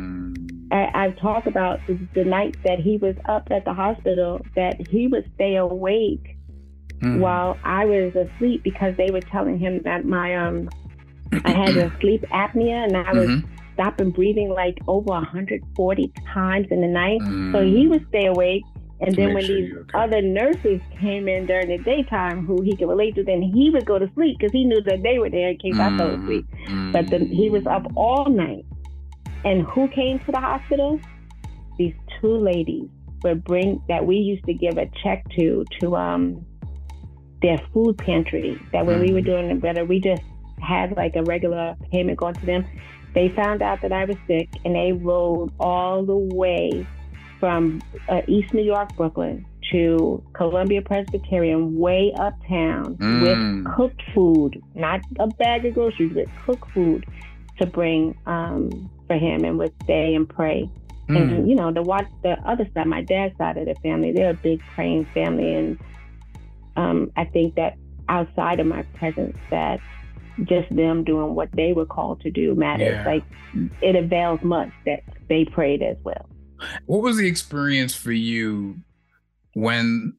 [0.72, 4.88] I, have talked about the, the nights that he was up at the hospital, that
[4.88, 6.38] he would stay awake
[7.00, 7.20] mm.
[7.20, 10.70] while I was asleep because they were telling him that my um
[11.46, 13.74] I had a sleep apnea and I was mm-hmm.
[13.74, 17.22] stopping breathing like over 140 times in the night.
[17.22, 17.52] Mm.
[17.52, 18.64] So he would stay awake.
[19.00, 19.98] And then when sure these okay.
[19.98, 23.86] other nurses came in during the daytime, who he could relate to, then he would
[23.86, 25.94] go to sleep because he knew that they were there in case mm.
[25.94, 26.48] I fell asleep.
[26.66, 26.92] Mm.
[26.94, 28.66] But the, he was up all night
[29.46, 31.00] and who came to the hospital?
[31.78, 32.90] These two ladies
[33.24, 36.46] would bring that we used to give a check to to um
[37.42, 38.60] their food pantry.
[38.74, 39.06] That when mm-hmm.
[39.06, 39.30] we were mm-hmm.
[39.30, 40.24] doing it better, we just
[40.60, 42.66] had like a regular payment going to them.
[43.14, 46.86] They found out that I was sick, and they rode all the way
[47.39, 53.21] from uh, East New York, Brooklyn, to Columbia Presbyterian, way uptown, mm.
[53.21, 57.06] with cooked food, not a bag of groceries, but cooked food
[57.60, 60.69] to bring um, for him and would stay and pray.
[61.10, 61.17] Mm.
[61.17, 64.32] And you know, the watch the other side, my dad's side of the family, they're
[64.32, 65.80] a big praying family, and
[66.76, 67.78] um, I think that
[68.10, 69.80] outside of my presence, that
[70.43, 72.93] just them doing what they were called to do matters.
[72.93, 73.06] Yeah.
[73.06, 73.23] Like
[73.82, 76.30] it avails much that they prayed as well.
[76.86, 78.78] What was the experience for you
[79.54, 80.17] when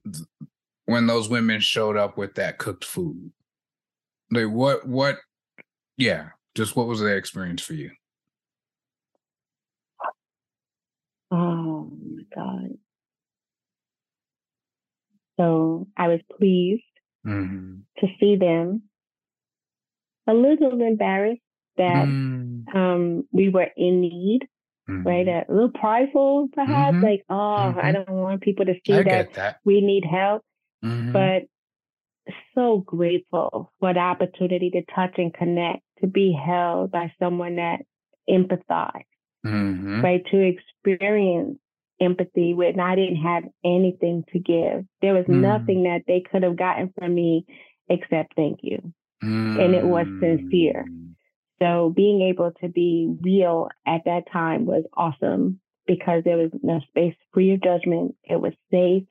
[0.87, 3.31] when those women showed up with that cooked food?
[4.31, 5.18] Like what what
[5.96, 7.90] yeah, just what was the experience for you?
[11.31, 12.79] Oh my God.
[15.38, 16.83] So I was pleased
[17.27, 17.77] mm-hmm.
[17.98, 18.83] to see them.
[20.27, 21.40] A little embarrassed
[21.79, 22.74] that mm.
[22.74, 24.40] um, we were in need,
[24.88, 25.07] mm-hmm.
[25.07, 25.29] right?
[25.29, 27.05] A little prideful, perhaps, mm-hmm.
[27.05, 27.92] like, oh, I mm-hmm.
[27.92, 30.42] don't want people to see that, that, we need help.
[30.85, 31.12] Mm-hmm.
[31.12, 31.42] But
[32.55, 37.81] so grateful for the opportunity to touch and connect, to be held by someone that
[38.29, 39.05] empathized
[39.44, 40.01] mm-hmm.
[40.03, 40.24] right?
[40.31, 41.59] To experience
[42.01, 44.85] empathy when I didn't have anything to give.
[45.03, 45.40] There was mm.
[45.40, 47.44] nothing that they could have gotten from me
[47.88, 48.92] except thank you.
[49.23, 49.65] Mm.
[49.65, 50.87] And it was sincere.
[51.61, 56.81] So being able to be real at that time was awesome because there was no
[56.88, 58.15] space free of judgment.
[58.25, 59.04] It was safe.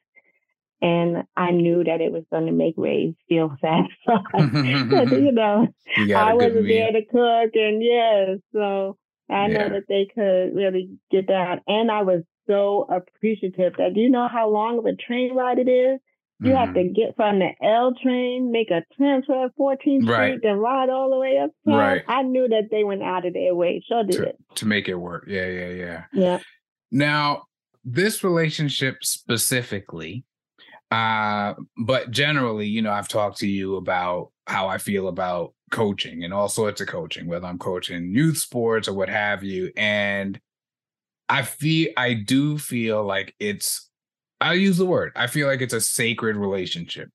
[0.80, 4.54] And I knew that it was going to make Ray feel satisfied.
[5.12, 5.68] you know,
[5.98, 7.56] you I wasn't there to cook.
[7.56, 8.98] And yes, yeah, so
[9.30, 9.58] I yeah.
[9.58, 11.62] know that they could really get down.
[11.68, 15.60] And I was so appreciative that do you know how long of a train ride
[15.60, 16.00] it is?
[16.40, 16.58] You mm-hmm.
[16.58, 20.34] have to get from the L train, make a transfer at 14th right.
[20.34, 21.50] Street, then ride all the way up.
[21.66, 22.04] Right.
[22.08, 23.84] I knew that they went out of their way.
[23.88, 24.38] Sure did to, it.
[24.56, 25.26] To make it work.
[25.28, 26.04] Yeah, yeah, yeah.
[26.14, 26.40] Yeah.
[26.92, 27.46] Now,
[27.84, 30.26] this relationship specifically,
[30.92, 36.24] uh, but generally, you know, I've talked to you about how I feel about coaching
[36.24, 39.72] and all sorts of coaching, whether I'm coaching youth sports or what have you.
[39.76, 40.40] And
[41.28, 43.90] I feel I do feel like it's
[44.40, 45.12] I use the word.
[45.16, 47.10] I feel like it's a sacred relationship.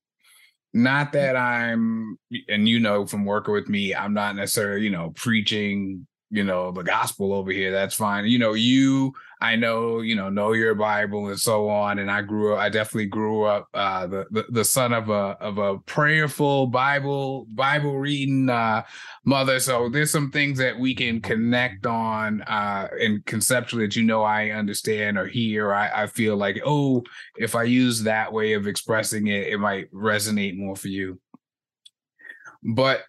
[0.73, 1.11] Not mm.
[1.13, 2.17] that I'm
[2.47, 6.71] and you know from working with me, I'm not necessarily, you know, preaching you know
[6.71, 9.13] the gospel over here that's fine you know you
[9.43, 12.69] i know you know know your bible and so on and i grew up i
[12.69, 17.99] definitely grew up uh the the, the son of a of a prayerful bible bible
[17.99, 18.81] reading uh
[19.25, 19.59] mother.
[19.59, 24.23] So there's some things that we can connect on uh and conceptually that you know
[24.23, 25.73] i understand or hear.
[25.73, 27.03] I i feel like oh
[27.37, 31.19] if i use that way of expressing it it might resonate more for you.
[32.63, 33.03] But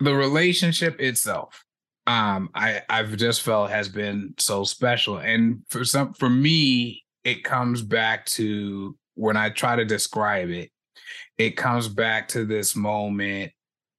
[0.00, 1.64] the relationship itself
[2.06, 5.18] um i i've just felt has been so special.
[5.18, 10.70] And for some for me it comes back to when i try to describe it
[11.38, 13.52] it comes back to this moment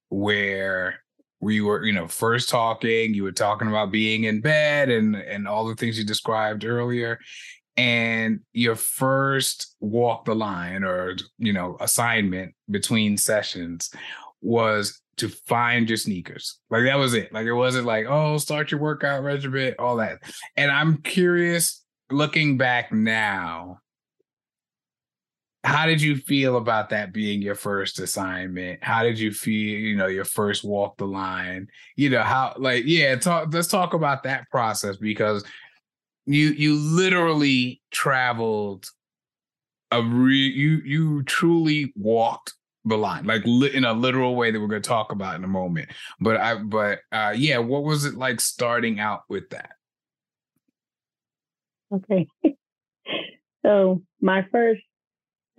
[0.09, 0.99] where
[1.43, 5.47] we were you know first talking you were talking about being in bed and and
[5.47, 7.19] all the things you described earlier.
[7.75, 13.89] And your first walk the line or you know assignment between sessions
[14.41, 16.59] was to find your sneakers.
[16.69, 17.31] Like that was it.
[17.33, 20.19] Like it wasn't like, oh, start your workout regimen, all that.
[20.57, 23.79] And I'm curious, looking back now,
[25.63, 28.83] how did you feel about that being your first assignment?
[28.83, 31.67] How did you feel, you know, your first walk the line?
[31.95, 35.45] You know, how like, yeah, talk let's talk about that process because
[36.25, 38.87] you you literally traveled
[39.91, 42.53] a re you you truly walked
[42.85, 45.43] the line, like li- in a literal way that we're going to talk about in
[45.43, 45.89] a moment.
[46.19, 49.71] But I, but uh, yeah, what was it like starting out with that?
[51.93, 52.27] Okay,
[53.65, 54.81] so my first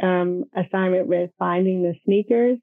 [0.02, 2.58] um, assignment with finding the sneakers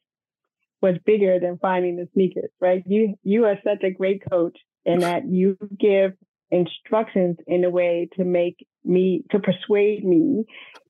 [0.82, 2.52] was bigger than finding the sneakers.
[2.60, 2.84] Right?
[2.86, 6.14] You you are such a great coach in that you give
[6.52, 10.46] instructions in a way to make me to persuade me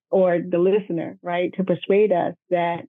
[0.09, 2.81] or the listener, right, to persuade us that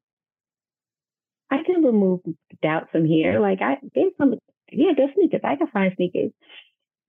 [1.53, 2.20] I can remove
[2.62, 3.38] doubt from here.
[3.40, 4.36] Like I there's some
[4.72, 5.42] yeah, there's sneakers.
[5.44, 6.32] I can find sneakers.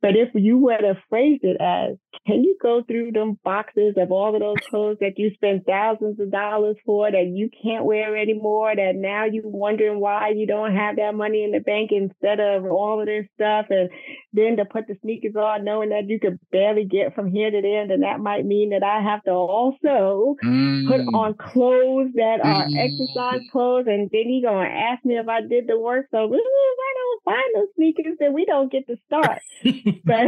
[0.04, 1.96] But if you would have phrased it as,
[2.28, 6.20] can you go through them boxes of all of those clothes that you spent thousands
[6.20, 10.76] of dollars for that you can't wear anymore, that now you're wondering why you don't
[10.76, 13.90] have that money in the bank instead of all of this stuff, and
[14.34, 17.62] then to put the sneakers on knowing that you could barely get from here to
[17.62, 20.86] there, then that might mean that I have to also mm.
[20.86, 22.78] put on clothes that are mm.
[22.78, 26.08] exercise clothes, and then he gonna ask me if I did the work.
[26.12, 29.40] So if I don't find those sneakers, then we don't get to start.
[30.04, 30.28] but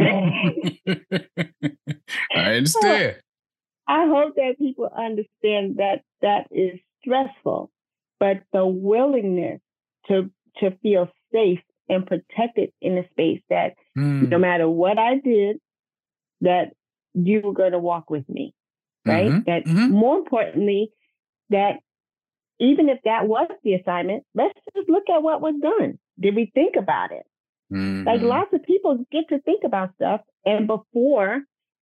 [2.34, 3.16] I understand.
[3.88, 7.70] I hope that people understand that that is stressful,
[8.18, 9.60] but the willingness
[10.08, 14.28] to to feel safe and protected in a space that mm.
[14.28, 15.58] no matter what I did,
[16.40, 16.72] that
[17.14, 18.54] you were going to walk with me,
[19.04, 19.30] right?
[19.30, 19.50] Mm-hmm.
[19.50, 19.92] That mm-hmm.
[19.92, 20.90] more importantly,
[21.50, 21.76] that
[22.58, 25.98] even if that was the assignment, let's just look at what was done.
[26.18, 27.24] Did we think about it?
[27.72, 28.06] Mm-hmm.
[28.06, 30.20] Like lots of people get to think about stuff.
[30.44, 31.40] And before,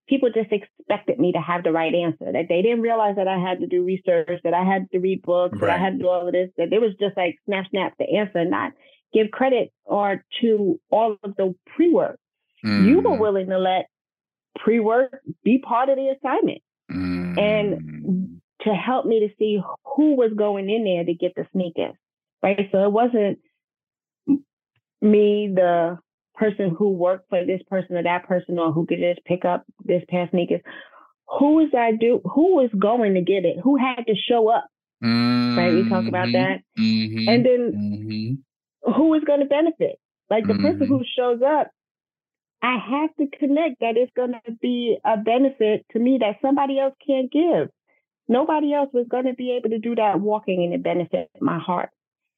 [0.09, 3.39] people just expected me to have the right answer, that they didn't realize that I
[3.39, 5.69] had to do research, that I had to read books, right.
[5.69, 7.95] that I had to do all of this, that it was just like snap, snap
[7.99, 8.73] the answer, not
[9.13, 12.19] give credit or to all of the pre work.
[12.65, 12.89] Mm-hmm.
[12.89, 13.21] You were mm-hmm.
[13.21, 13.87] willing to let
[14.59, 16.63] pre work be part of the assignment.
[16.91, 17.39] Mm-hmm.
[17.39, 19.61] And to help me to see
[19.97, 21.95] who was going in there to get the sneakers,
[22.43, 22.69] right?
[22.73, 23.39] So it wasn't
[25.05, 25.99] me, the
[26.35, 29.65] person who worked for this person or that person, or who could just pick up
[29.85, 30.61] this pair of sneakers,
[31.29, 32.21] who was I do?
[32.25, 33.59] Who was going to get it?
[33.63, 34.67] Who had to show up?
[35.03, 35.59] Mm-hmm.
[35.59, 35.75] Right?
[35.75, 36.33] We talk about mm-hmm.
[36.33, 37.29] that, mm-hmm.
[37.29, 38.41] and then
[38.87, 38.93] mm-hmm.
[38.93, 39.99] who is going to benefit?
[40.31, 41.15] Like the person who mm-hmm.
[41.17, 41.71] shows up,
[42.63, 46.79] I have to connect that it's going to be a benefit to me that somebody
[46.81, 47.69] else can't give.
[48.27, 51.59] Nobody else was going to be able to do that walking and it benefit my
[51.59, 51.91] heart.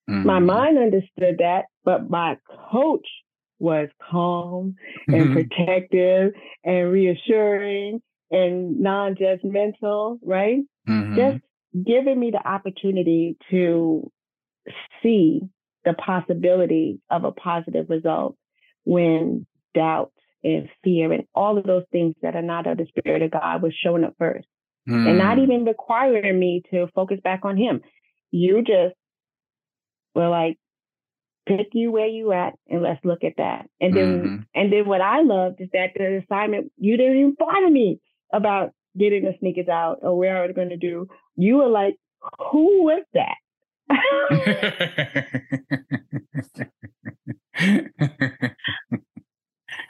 [0.09, 0.26] Mm-hmm.
[0.26, 2.36] My mind understood that, but my
[2.70, 3.07] coach
[3.59, 4.76] was calm
[5.09, 5.32] and mm-hmm.
[5.34, 6.32] protective
[6.64, 8.00] and reassuring
[8.30, 10.59] and non-judgmental, right?
[10.88, 11.16] Mm-hmm.
[11.16, 11.44] Just
[11.84, 14.11] giving me the opportunity to
[15.02, 15.40] see
[15.84, 18.36] the possibility of a positive result
[18.84, 23.22] when doubt and fear and all of those things that are not of the spirit
[23.22, 24.46] of God was showing up first.
[24.88, 25.09] Mm.
[25.09, 25.44] And not mm.
[25.44, 27.80] even requiring me to focus back on him.
[28.30, 28.94] You just
[30.17, 30.59] were like,
[31.47, 33.69] pick you where you at and let's look at that.
[33.81, 34.37] And then mm-hmm.
[34.55, 38.01] and then what I loved is that the assignment you didn't even bother me.
[38.33, 41.07] about getting the sneakers out or where I was going to do,
[41.37, 41.97] you were like,
[42.51, 43.37] who was that?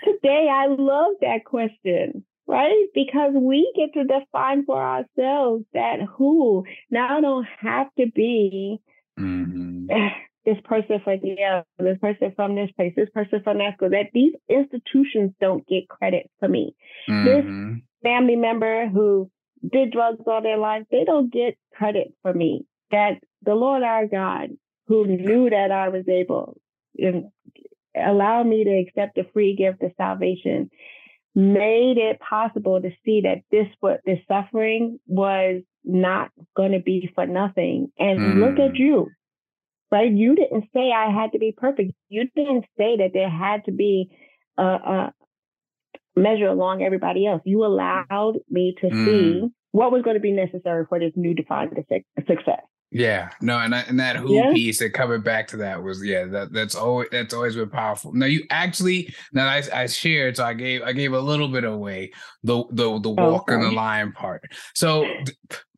[0.05, 2.87] Today, I love that question, right?
[2.95, 6.65] Because we get to define for ourselves that who.
[6.91, 8.81] Now, don't have to be
[9.19, 9.87] mm-hmm.
[10.45, 13.91] this person from Yale, this person from this place, this person from that school.
[13.91, 16.75] That these institutions don't get credit for me.
[17.09, 17.25] Mm-hmm.
[17.25, 19.31] This family member who
[19.73, 22.65] did drugs all their life, they don't get credit for me.
[22.91, 24.51] That the Lord our God,
[24.87, 26.61] who knew that I was able
[26.97, 27.31] and
[27.97, 30.71] allowed me to accept the free gift of salvation,
[31.35, 37.11] made it possible to see that this what this suffering was not going to be
[37.15, 37.93] for nothing.
[37.99, 38.41] And mm.
[38.41, 39.09] look at you,
[39.91, 40.11] right?
[40.11, 41.93] You didn't say I had to be perfect.
[42.09, 44.11] You didn't say that there had to be
[44.59, 45.15] a, a
[46.17, 47.43] measure along everybody else.
[47.45, 49.05] You allowed me to mm.
[49.05, 51.77] see what was going to be necessary for this new defined
[52.27, 52.63] success.
[52.93, 54.53] Yeah, no, and and that who yeah.
[54.53, 58.13] piece that coming back to that was yeah that that's always that's always been powerful.
[58.13, 61.65] Now you actually now I, I shared so I gave I gave a little bit
[61.65, 62.13] away
[62.45, 63.55] the the the walk okay.
[63.55, 64.43] and the line part.
[64.75, 65.05] So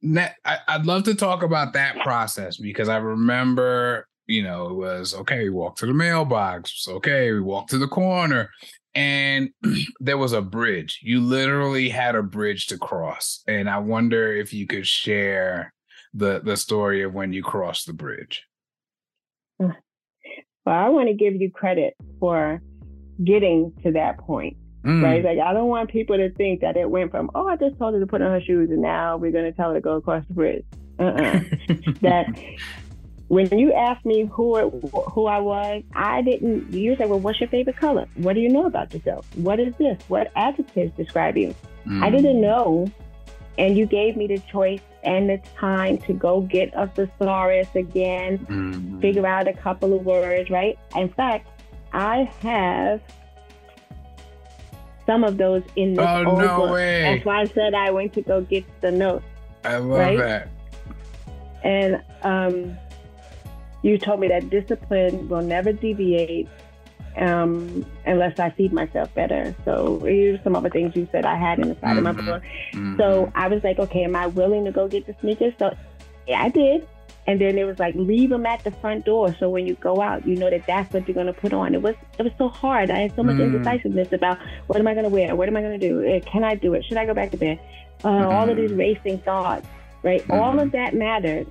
[0.02, 4.74] that, I, I'd love to talk about that process because I remember you know it
[4.74, 8.50] was okay we walked to the mailbox okay we walked to the corner
[8.94, 9.50] and
[10.00, 11.00] there was a bridge.
[11.02, 15.72] You literally had a bridge to cross, and I wonder if you could share
[16.18, 18.44] the the story of when you crossed the bridge.
[20.68, 22.60] Well, I want to give you credit for
[23.24, 24.56] getting to that point.
[24.84, 25.02] Mm.
[25.02, 25.24] Right?
[25.24, 27.94] Like I don't want people to think that it went from, oh, I just told
[27.94, 30.26] her to put on her shoes and now we're gonna tell her to go across
[30.26, 30.64] the bridge.
[30.98, 31.40] Uh-uh.
[32.02, 32.26] that
[33.28, 34.68] when you asked me who
[35.12, 36.72] who I was, I didn't.
[36.72, 38.06] You said, "Well, what's your favorite color?
[38.16, 39.26] What do you know about yourself?
[39.36, 40.02] What is this?
[40.08, 41.54] What adjectives describe you?"
[41.86, 42.02] Mm.
[42.02, 42.90] I didn't know,
[43.58, 48.38] and you gave me the choice and the time to go get a thesaurus again,
[48.38, 49.00] mm-hmm.
[49.00, 50.78] figure out a couple of words, right?
[50.96, 51.48] In fact,
[51.92, 53.00] I have
[55.06, 56.70] some of those in this oh, old no book.
[56.72, 57.02] Way.
[57.02, 59.24] That's why I said I went to go get the notes.
[59.64, 60.18] I love right?
[60.18, 60.48] that.
[61.62, 62.76] And um,
[63.82, 66.48] you told me that discipline will never deviate
[67.18, 69.54] um, unless I feed myself better.
[69.64, 72.06] So here's some other things you said I had in the side mm-hmm.
[72.06, 72.42] of my book.
[72.72, 72.96] Mm-hmm.
[72.98, 75.54] So I was like, okay, am I willing to go get the sneakers?
[75.58, 75.76] So
[76.26, 76.86] yeah, I did.
[77.26, 79.36] And then it was like, leave them at the front door.
[79.38, 81.74] So when you go out, you know that that's what you're going to put on.
[81.74, 82.90] It was, it was so hard.
[82.90, 83.54] I had so much mm.
[83.54, 85.36] indecisiveness about what am I going to wear?
[85.36, 86.06] What am I going to do?
[86.06, 86.86] Eh, can I do it?
[86.86, 87.60] Should I go back to bed?
[88.02, 88.28] Uh.
[88.28, 88.78] All of these mm-hmm.
[88.78, 89.66] racing thoughts,
[90.02, 90.24] right?
[90.30, 90.70] All of mm-hmm.
[90.70, 91.46] that mattered.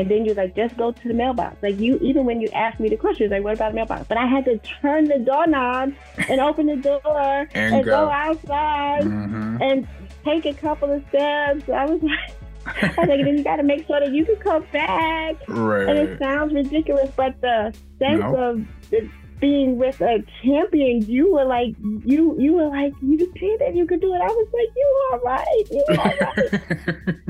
[0.00, 1.62] And then you're like, just go to the mailbox.
[1.62, 4.06] Like you, even when you asked me the question, like, what about the mailbox?
[4.08, 5.92] But I had to turn the doorknob
[6.26, 8.06] and open the door and, and go.
[8.06, 8.10] go.
[8.10, 9.60] outside mm-hmm.
[9.60, 9.86] and
[10.24, 11.68] take a couple of steps.
[11.68, 12.02] I was
[12.66, 15.36] like, I was like, then you got to make sure that you can come back.
[15.48, 15.86] Right.
[15.86, 18.38] And it sounds ridiculous, but the sense nope.
[18.38, 19.10] of the,
[19.40, 21.74] being with a champion, you were like,
[22.04, 24.20] you you were like, you did it, you could do it.
[24.20, 27.26] I was like, you are right, you are right.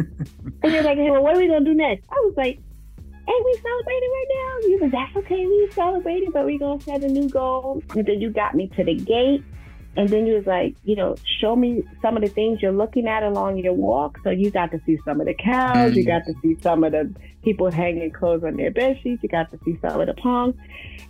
[0.63, 2.05] and you're like, hey, well, what are we gonna do next?
[2.11, 2.59] I was like,
[3.27, 4.69] hey, we celebrating right now.
[4.69, 7.83] You was that's okay, we celebrating, but we gonna set a new goal.
[7.95, 9.45] And then you got me to the gate.
[9.97, 13.09] And then you was like, you know, show me some of the things you're looking
[13.09, 14.19] at along your walk.
[14.23, 16.93] So you got to see some of the cows, you got to see some of
[16.93, 17.13] the
[17.43, 20.55] people hanging clothes on their bed sheets, you got to see some of the palms.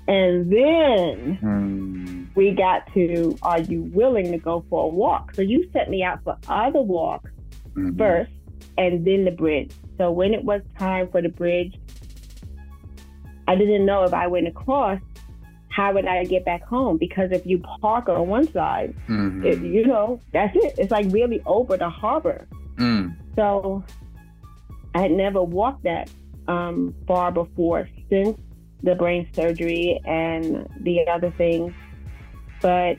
[0.09, 2.35] And then mm.
[2.35, 5.35] we got to, are you willing to go for a walk?
[5.35, 7.31] So you set me out for other walks
[7.75, 7.99] mm-hmm.
[7.99, 8.33] first
[8.79, 9.73] and then the bridge.
[9.99, 11.79] So when it was time for the bridge,
[13.47, 15.01] I didn't know if I went across,
[15.81, 16.99] how would I get back home?
[16.99, 19.47] Because if you park on one side, mm-hmm.
[19.47, 20.75] it, you know, that's it.
[20.77, 22.47] It's like really over the harbor.
[22.77, 23.17] Mm.
[23.35, 23.83] So
[24.95, 26.11] I had never walked that
[26.49, 28.39] um, far before since
[28.83, 31.73] the brain surgery and the other things.
[32.61, 32.99] But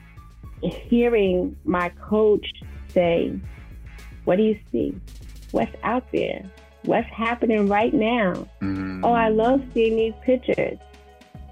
[0.63, 2.47] hearing my coach
[2.88, 3.39] say,
[4.23, 4.99] What do you see?
[5.51, 6.43] What's out there?
[6.86, 8.47] What's happening right now?
[8.59, 9.05] Mm-hmm.
[9.05, 10.79] Oh, I love seeing these pictures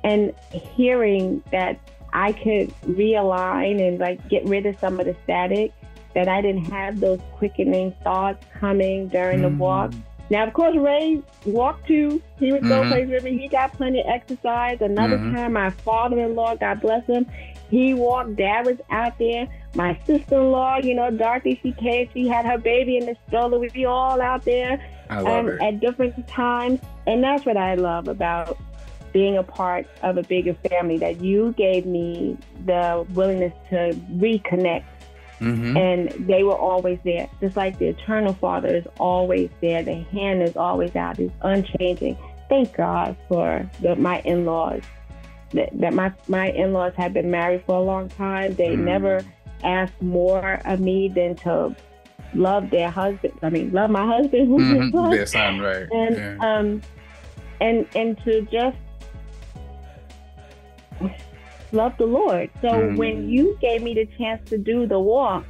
[0.03, 1.79] and hearing that
[2.13, 5.71] I could realign and like get rid of some of the static,
[6.15, 9.57] that I didn't have those quickening thoughts coming during mm-hmm.
[9.57, 9.93] the walk.
[10.31, 12.21] Now, of course, Ray walked too.
[12.37, 12.91] He would go mm-hmm.
[12.91, 13.37] places with me.
[13.37, 14.79] He got plenty of exercise.
[14.81, 15.35] Another mm-hmm.
[15.35, 17.25] time, my father-in-law, God bless him,
[17.69, 18.35] he walked.
[18.35, 19.47] Dad was out there.
[19.75, 22.09] My sister-in-law, you know, Dorothy, she came.
[22.13, 23.59] She had her baby in the stroller.
[23.59, 28.57] We'd be all out there um, at different times, and that's what I love about
[29.11, 30.97] being a part of a bigger family.
[30.97, 34.85] That you gave me the willingness to reconnect
[35.39, 35.77] Mm-hmm.
[35.77, 39.83] And they were always there, just like the eternal Father is always there.
[39.83, 42.17] The hand is always out, it's unchanging.
[42.49, 44.81] Thank God for the, my in laws.
[45.51, 48.53] That, that, my, my in laws have been married for a long time.
[48.55, 48.85] They mm-hmm.
[48.85, 49.21] never
[49.63, 51.75] asked more of me than to
[52.33, 53.33] love their husband.
[53.41, 55.11] I mean, love my husband, who's mm-hmm.
[55.11, 55.87] their son, right?
[55.91, 56.37] And yeah.
[56.41, 56.81] um,
[57.61, 58.77] and and to just
[61.71, 62.49] love the Lord.
[62.61, 62.97] So mm.
[62.97, 65.45] when you gave me the chance to do the walk,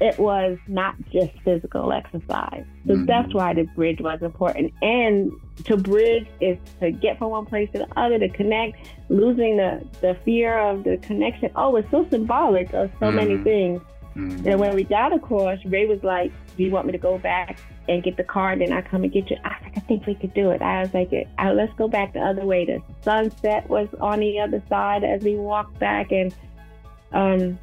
[0.00, 2.64] it was not just physical exercise.
[2.86, 3.06] So mm.
[3.06, 4.74] that's why the bridge was important.
[4.82, 5.32] And
[5.64, 8.76] to bridge is to get from one place to the other, to connect,
[9.08, 11.50] losing the, the fear of the connection.
[11.56, 13.14] Oh, it's so symbolic of so mm.
[13.14, 13.80] many things.
[14.14, 14.46] Mm.
[14.46, 17.58] And when we got across, Ray was like, Do you want me to go back
[17.88, 19.36] and get the car and then I come and get you?
[19.44, 20.62] I was like, I think we could do it.
[20.62, 22.64] I was like, uh, let's go back the other way.
[22.64, 26.12] The sunset was on the other side as we walked back.
[26.12, 26.34] And
[27.12, 27.58] um,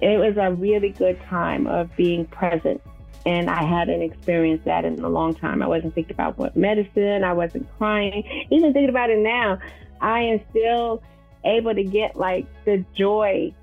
[0.00, 2.80] it was a really good time of being present.
[3.26, 5.62] And I hadn't experienced that in a long time.
[5.62, 8.46] I wasn't thinking about what medicine, I wasn't crying.
[8.50, 9.58] Even thinking about it now,
[10.00, 11.02] I am still
[11.44, 13.54] able to get like the joy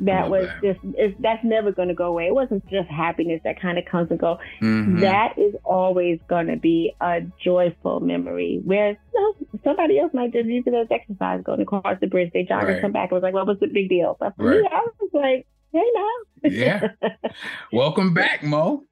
[0.00, 0.62] that was that.
[0.62, 2.26] just it's, that's never going to go away.
[2.26, 4.38] It wasn't just happiness that kind of comes and go.
[4.60, 5.00] Mm-hmm.
[5.00, 8.60] That is always going to be a joyful memory.
[8.64, 12.30] Whereas you know, somebody else might just use it as exercise, going across the bridge,
[12.32, 12.72] they jog right.
[12.72, 13.10] and come back.
[13.10, 14.16] I was like, what was the big deal?
[14.18, 14.60] But for right.
[14.60, 16.50] me, I was like, hey now.
[16.50, 16.88] yeah.
[17.72, 18.84] Welcome back, Mo.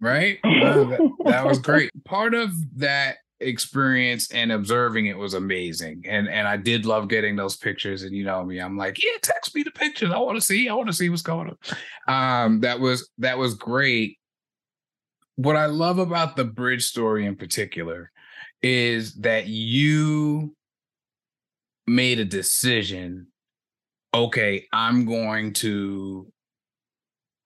[0.00, 0.38] Right?
[0.44, 1.90] that, that was great.
[2.04, 6.04] Part of that experience and observing it was amazing.
[6.08, 9.18] And and i did love getting those pictures and you know me i'm like yeah
[9.22, 10.10] text me the pictures.
[10.10, 11.54] I want to see i want to see what's going
[12.08, 12.44] on.
[12.44, 14.18] Um that was that was great.
[15.36, 18.10] What i love about the bridge story in particular
[18.62, 20.54] is that you
[21.86, 23.26] made a decision
[24.14, 26.30] okay i'm going to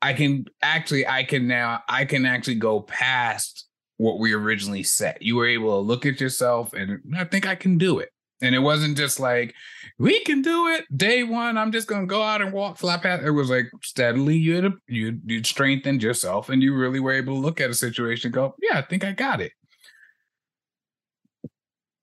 [0.00, 3.68] i can actually i can now i can actually go past
[3.98, 5.22] what we originally set.
[5.22, 8.10] You were able to look at yourself and I think I can do it.
[8.40, 9.54] And it wasn't just like,
[9.98, 11.56] we can do it day one.
[11.56, 13.22] I'm just gonna go out and walk fly past.
[13.22, 17.34] It was like steadily you had you you strengthened yourself and you really were able
[17.34, 19.52] to look at a situation and go, yeah, I think I got it.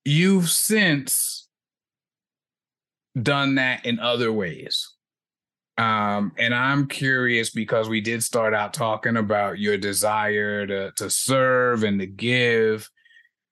[0.05, 1.49] You've since
[3.21, 4.89] done that in other ways.
[5.79, 11.09] Um, and I'm curious because we did start out talking about your desire to to
[11.09, 12.89] serve and to give.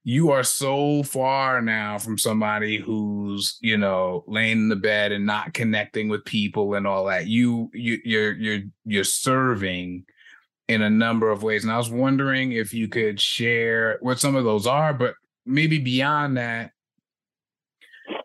[0.03, 5.25] You are so far now from somebody who's, you know, laying in the bed and
[5.25, 7.27] not connecting with people and all that.
[7.27, 10.03] You you you're you're you're serving
[10.67, 11.63] in a number of ways.
[11.63, 15.15] And I was wondering if you could share what some of those are, but
[15.45, 16.71] maybe beyond that,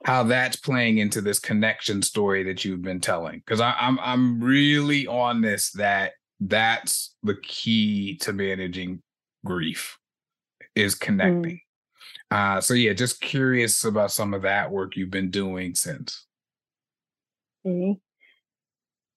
[0.04, 5.06] how that's playing into this connection story that you've been telling because i'm i'm really
[5.06, 9.00] on this that that's the key to managing
[9.44, 9.98] grief
[10.74, 11.60] is connecting
[12.32, 12.56] mm.
[12.56, 16.26] uh so yeah just curious about some of that work you've been doing since
[17.66, 17.96] okay.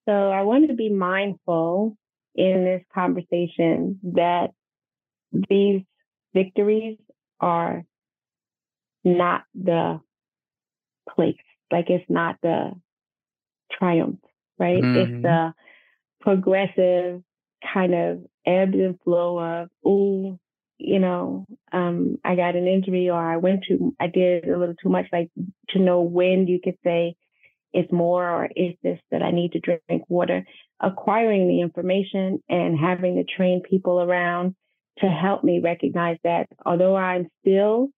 [0.08, 1.98] so i want to be mindful
[2.36, 4.52] in this conversation that
[5.50, 5.82] these
[6.34, 6.98] victories
[7.40, 7.84] are
[9.04, 10.00] not the
[11.14, 11.38] place.
[11.72, 12.72] Like it's not the
[13.72, 14.20] triumph,
[14.60, 14.82] right?
[14.82, 14.98] Mm-hmm.
[14.98, 15.54] It's the
[16.22, 17.22] progressive
[17.74, 20.40] kind of ebb and flow of, oh,
[20.78, 24.76] you know, um, I got an injury or I went to, I did a little
[24.76, 25.30] too much, like
[25.70, 27.16] to know when you could say
[27.74, 30.46] it's more or is this that I need to drink water.
[30.80, 34.56] Acquiring the information and having to train people around
[35.00, 37.90] to help me recognize that although I'm still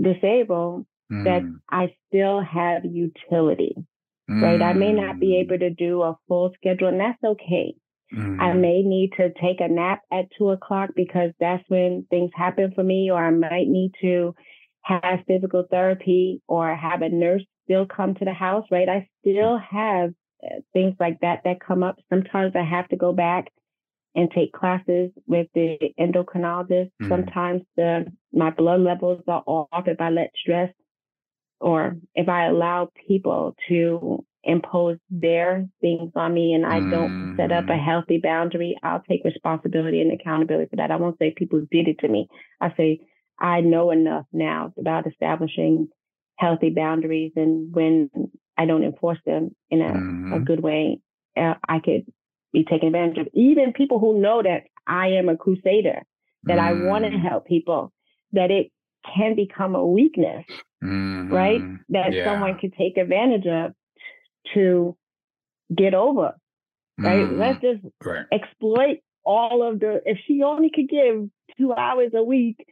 [0.00, 1.24] disabled, mm.
[1.24, 3.74] that I still have utility,
[4.30, 4.42] mm.
[4.42, 4.62] right?
[4.62, 5.42] I may not be mm.
[5.42, 7.74] able to do a full schedule, and that's okay.
[8.14, 8.40] Mm.
[8.40, 12.72] I may need to take a nap at two o'clock because that's when things happen
[12.74, 14.34] for me, or I might need to
[14.82, 18.88] have physical therapy or have a nurse still come to the house, right?
[18.88, 20.10] I still have
[20.42, 21.96] uh, things like that that come up.
[22.08, 23.48] Sometimes I have to go back
[24.14, 26.90] and take classes with the endocrinologist.
[27.02, 27.08] Mm.
[27.08, 30.72] Sometimes the my blood levels are off if I let stress
[31.60, 37.52] or if I allow people to impose their things on me and I don't set
[37.52, 37.84] up a mm.
[37.84, 40.90] healthy boundary, I'll take responsibility and accountability for that.
[40.90, 42.28] I won't say people did it to me.
[42.60, 43.00] I say
[43.38, 45.88] I know enough now about establishing
[46.36, 48.10] healthy boundaries and when
[48.56, 50.32] I don't enforce them in a, mm-hmm.
[50.34, 51.00] a good way,
[51.36, 52.06] uh, I could
[52.52, 53.28] be taken advantage of.
[53.34, 56.02] Even people who know that I am a crusader,
[56.44, 56.62] that mm.
[56.62, 57.92] I want to help people,
[58.32, 58.70] that it
[59.14, 60.44] can become a weakness
[60.82, 61.32] mm-hmm.
[61.32, 61.60] right?
[61.90, 62.24] That yeah.
[62.24, 63.72] someone could take advantage of
[64.54, 64.96] to
[65.74, 66.34] get over
[66.98, 67.26] right?
[67.26, 67.40] Mm-hmm.
[67.40, 68.26] Let's just right.
[68.32, 70.00] exploit all of the.
[70.04, 72.66] If she only could give two hours a week,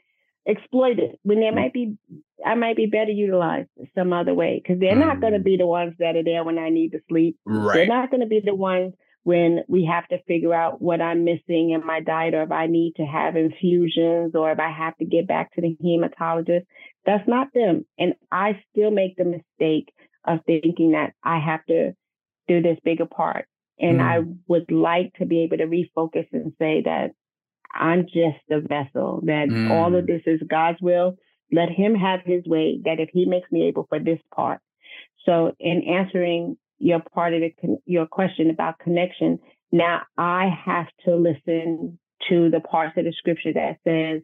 [0.47, 1.19] exploit it.
[1.23, 1.61] When there mm-hmm.
[1.61, 1.97] might be,
[2.45, 5.01] I might be better utilized some other way because they're mm-hmm.
[5.01, 7.39] not going to be the ones that are there when I need to sleep.
[7.45, 7.75] Right.
[7.75, 11.25] They're not going to be the ones when we have to figure out what I'm
[11.25, 14.97] missing in my diet or if I need to have infusions or if I have
[14.99, 16.65] to get back to the hematologist.
[17.07, 17.87] That's not them.
[17.99, 19.93] And I still make the mistake
[20.27, 21.93] of thinking that I have to
[22.49, 23.47] do this bigger part.
[23.79, 24.03] And mm.
[24.03, 27.13] I would like to be able to refocus and say that
[27.73, 29.71] I'm just a vessel, that mm.
[29.71, 30.07] all of mm.
[30.07, 31.17] this is God's will.
[31.53, 34.61] Let him have his way, that if he makes me able for this part.
[35.25, 39.39] So in answering your part of the, your question about connection.
[39.73, 41.99] Now I have to listen
[42.29, 44.23] to the parts of the scripture that says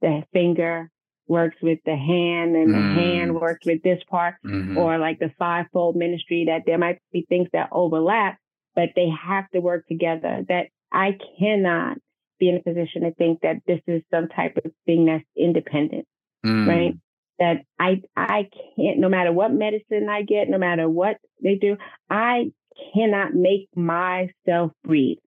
[0.00, 0.90] the finger
[1.26, 2.94] works with the hand and the mm.
[2.94, 4.76] hand works with this part, mm-hmm.
[4.76, 8.38] or like the fivefold ministry that there might be things that overlap,
[8.74, 10.44] but they have to work together.
[10.48, 11.98] That I cannot
[12.38, 16.06] be in a position to think that this is some type of thing that's independent,
[16.44, 16.66] mm.
[16.66, 16.94] right?
[17.38, 21.76] that I I can't no matter what medicine I get, no matter what they do,
[22.08, 22.52] I
[22.94, 25.18] cannot make myself breathe.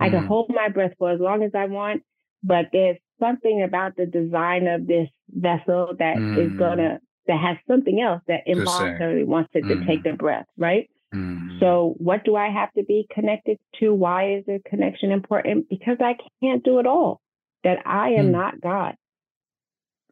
[0.00, 0.26] I can mm.
[0.26, 2.02] hold my breath for as long as I want,
[2.42, 6.46] but there's something about the design of this vessel that mm.
[6.46, 9.68] is gonna that has something else that involuntarily wants it mm.
[9.68, 10.10] to take mm.
[10.10, 10.90] the breath, right?
[11.14, 11.58] Mm.
[11.60, 13.94] So what do I have to be connected to?
[13.94, 15.68] Why is the connection important?
[15.68, 17.20] Because I can't do it all.
[17.62, 18.32] That I am mm.
[18.32, 18.94] not God.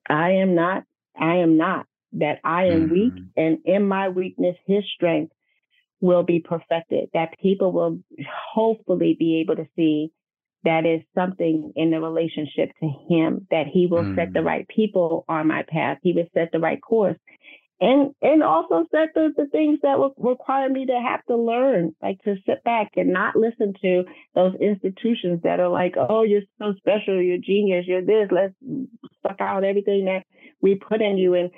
[0.09, 0.85] I am not,
[1.19, 5.33] I am not, that I am weak and in my weakness, his strength
[6.01, 8.01] will be perfected, that people will
[8.53, 10.11] hopefully be able to see
[10.65, 14.17] that is something in the relationship to him, that he will mm-hmm.
[14.17, 14.47] set the mm.
[14.47, 15.99] right people on my path.
[16.03, 17.19] He will set the right course
[17.83, 21.95] and and also set the, the things that will require me to have to learn
[22.01, 24.05] like to sit back and not listen to
[24.37, 28.55] those institutions that are like oh you're so special you're genius you're this let's
[29.27, 30.25] suck out everything that
[30.61, 31.51] we put in you and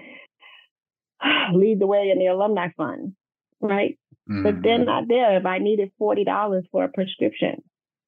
[1.55, 3.13] lead the way in the alumni fund
[3.61, 3.99] right
[4.29, 4.43] mm-hmm.
[4.43, 4.87] but they're mm-hmm.
[4.87, 7.63] not there if i needed $40 for a prescription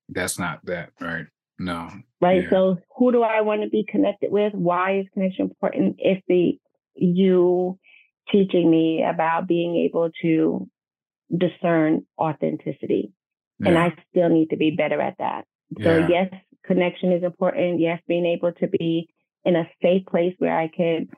[0.09, 1.27] that's not that right
[1.59, 1.91] no
[2.21, 2.51] right yeah.
[2.51, 6.59] so who do i want to be connected with why is connection important if the
[6.95, 7.79] you
[8.31, 10.69] teaching me about being able to
[11.35, 13.13] discern authenticity.
[13.59, 13.69] Yeah.
[13.69, 15.45] And I still need to be better at that.
[15.83, 16.09] So yeah.
[16.09, 16.35] yes,
[16.65, 17.81] connection is important.
[17.81, 19.09] Yes, being able to be
[19.45, 21.09] in a safe place where I can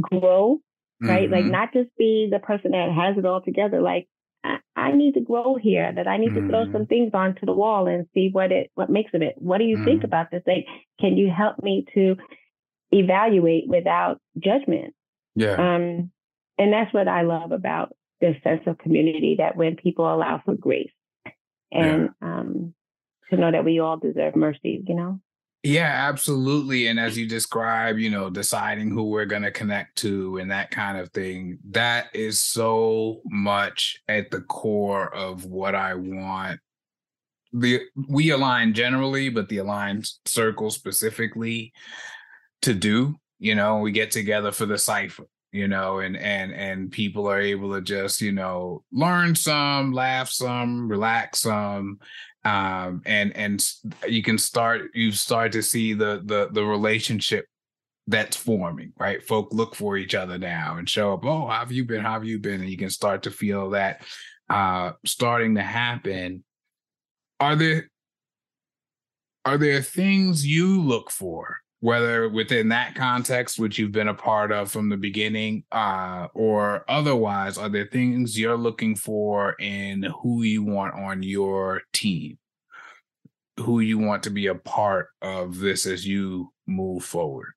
[0.00, 0.60] grow,
[1.00, 1.24] right?
[1.24, 1.32] Mm-hmm.
[1.32, 3.80] Like not just be the person that has it all together.
[3.80, 4.08] Like
[4.44, 6.46] I, need to grow here, that I need mm-hmm.
[6.46, 6.84] to throw some mm-hmm.
[6.84, 9.34] things onto the wall and see what it what makes of it.
[9.36, 9.84] What do you mm-hmm.
[9.84, 10.42] think about this?
[10.46, 10.66] Like,
[11.00, 12.16] can you help me to
[12.92, 14.94] evaluate without judgment?
[15.34, 15.54] Yeah.
[15.54, 16.10] Um,
[16.58, 20.54] and that's what I love about this sense of community that when people allow for
[20.54, 20.90] grace
[21.70, 22.28] and yeah.
[22.28, 22.74] um,
[23.30, 25.20] to know that we all deserve mercy, you know?
[25.68, 26.86] Yeah, absolutely.
[26.86, 30.70] And as you describe, you know, deciding who we're going to connect to and that
[30.70, 36.60] kind of thing, that is so much at the core of what I want.
[37.52, 41.74] The we align generally, but the aligned circle specifically
[42.62, 43.16] to do.
[43.38, 47.40] You know, we get together for the cipher you know and and and people are
[47.40, 51.98] able to just you know learn some laugh some relax some
[52.44, 53.64] um and and
[54.06, 57.46] you can start you start to see the the the relationship
[58.06, 59.22] that's forming right?
[59.26, 62.00] Folk look for each other now and show up oh how have you been?
[62.00, 62.60] How have you been?
[62.60, 64.02] And you can start to feel that
[64.48, 66.44] uh starting to happen.
[67.40, 67.90] Are there
[69.44, 74.50] are there things you look for whether within that context, which you've been a part
[74.50, 80.42] of from the beginning, uh, or otherwise, are there things you're looking for in who
[80.42, 82.38] you want on your team,
[83.60, 87.52] who you want to be a part of this as you move forward?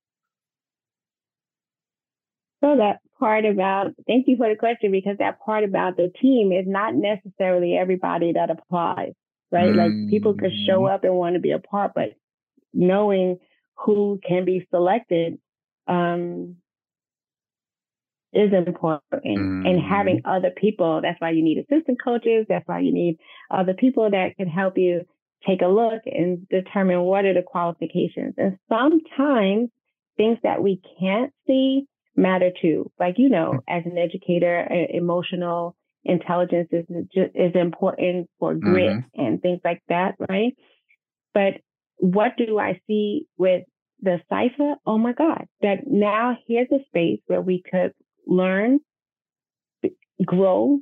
[2.64, 6.52] So that part about thank you for the question because that part about the team
[6.52, 9.14] is not necessarily everybody that applies,
[9.52, 9.70] right?
[9.70, 10.02] Mm-hmm.
[10.04, 10.94] Like people could show mm-hmm.
[10.94, 12.14] up and want to be a part, but
[12.72, 13.40] knowing
[13.86, 15.40] who can be selected
[15.88, 16.58] um,
[18.34, 19.04] is important.
[19.14, 19.66] Mm-hmm.
[19.66, 22.46] And having other people, that's why you need assistant coaches.
[22.48, 23.18] That's why you need
[23.50, 25.02] other people that can help you
[25.48, 28.36] take a look and determine what are the qualifications.
[28.38, 29.70] And sometimes
[30.18, 32.92] things that we can't see matter too.
[33.00, 33.60] Like, you know, mm.
[33.68, 39.22] as an educator, emotional intelligence is, is important for grit mm-hmm.
[39.22, 40.56] and things like that, right?
[41.34, 41.62] But
[42.02, 43.64] what do I see with
[44.02, 44.74] the cipher?
[44.86, 47.94] Oh my God, that now here's a space where we could
[48.26, 48.80] learn,
[50.26, 50.80] grow,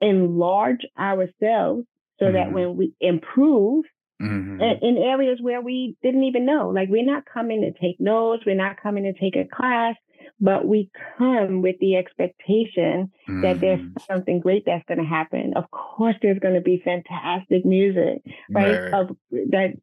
[0.00, 1.84] enlarge ourselves
[2.18, 2.34] so mm-hmm.
[2.34, 3.84] that when we improve
[4.20, 4.60] mm-hmm.
[4.60, 8.42] in, in areas where we didn't even know, like we're not coming to take notes,
[8.44, 9.94] we're not coming to take a class,
[10.40, 13.42] but we come with the expectation mm-hmm.
[13.42, 14.12] that there's mm-hmm.
[14.12, 15.52] something great that's going to happen.
[15.54, 18.90] Of course, there's going to be fantastic music, right?
[18.90, 18.92] right.
[18.92, 19.74] Of that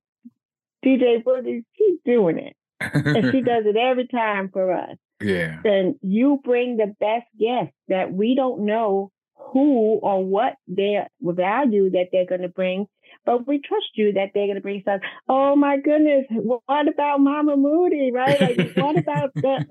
[0.86, 4.98] DJ Boogie, she's doing it, and she does it every time for us.
[5.22, 5.60] Yeah.
[5.64, 11.90] Then you bring the best guests that we don't know who or what their value
[11.92, 12.88] that they're going to bring,
[13.26, 15.02] but we trust you that they're going to bring stuff.
[15.28, 18.40] Oh my goodness, what about Mama Moody, right?
[18.40, 19.66] Like, what about the?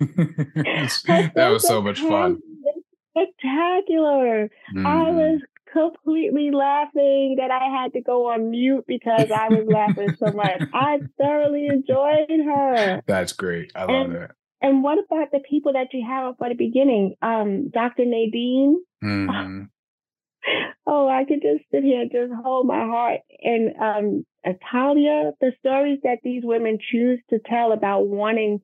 [0.00, 2.40] that was so much fun.
[3.10, 4.48] Spectacular.
[4.74, 4.86] Mm-hmm.
[4.86, 5.40] I was
[5.72, 10.62] completely laughing that I had to go on mute because I was laughing so much.
[10.74, 13.02] I thoroughly enjoyed her.
[13.06, 13.72] That's great.
[13.74, 14.30] I love it.
[14.62, 17.14] And what about the people that you have up at the beginning?
[17.22, 18.04] Um, Dr.
[18.04, 18.80] Nadine.
[19.02, 19.64] Mm-hmm.
[20.86, 23.20] Oh, I could just sit here and just hold my heart.
[23.42, 24.26] And um,
[24.72, 28.60] Talia, the stories that these women choose to tell about wanting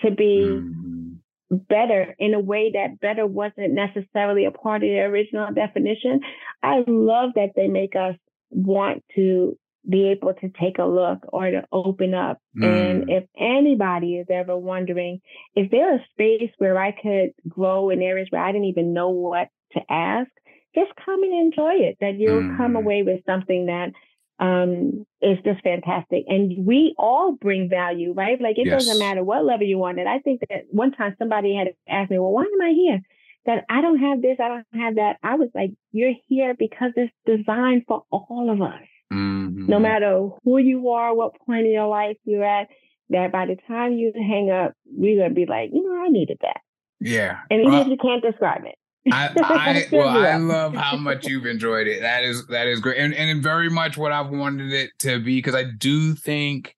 [0.00, 1.03] to be mm-hmm.
[1.50, 6.20] Better in a way that better wasn't necessarily a part of the original definition.
[6.62, 8.16] I love that they make us
[8.50, 12.38] want to be able to take a look or to open up.
[12.56, 12.64] Mm.
[12.64, 15.20] And if anybody is ever wondering,
[15.54, 19.10] is there a space where I could grow in areas where I didn't even know
[19.10, 20.30] what to ask?
[20.74, 22.56] Just come and enjoy it, that you'll mm.
[22.56, 23.92] come away with something that
[24.38, 26.24] um, is just fantastic.
[26.28, 28.40] And we all bring value, right?
[28.40, 28.84] Like it yes.
[28.84, 30.06] doesn't matter what level you want it.
[30.06, 33.00] I think that one time somebody had asked me, well, why am I here?
[33.46, 35.16] That I don't have this, I don't have that.
[35.22, 38.80] I was like, you're here because it's designed for all of us.
[39.12, 39.66] Mm-hmm.
[39.66, 42.68] No matter who you are, what point in your life you're at,
[43.10, 46.38] that by the time you hang up, we're gonna be like, you know, I needed
[46.40, 46.60] that.
[47.00, 47.40] Yeah.
[47.50, 48.76] And even well, if you can't describe it.
[49.12, 52.00] I, I well, I love how much you've enjoyed it.
[52.00, 55.38] That is that is great, and and very much what I've wanted it to be
[55.38, 56.74] because I do think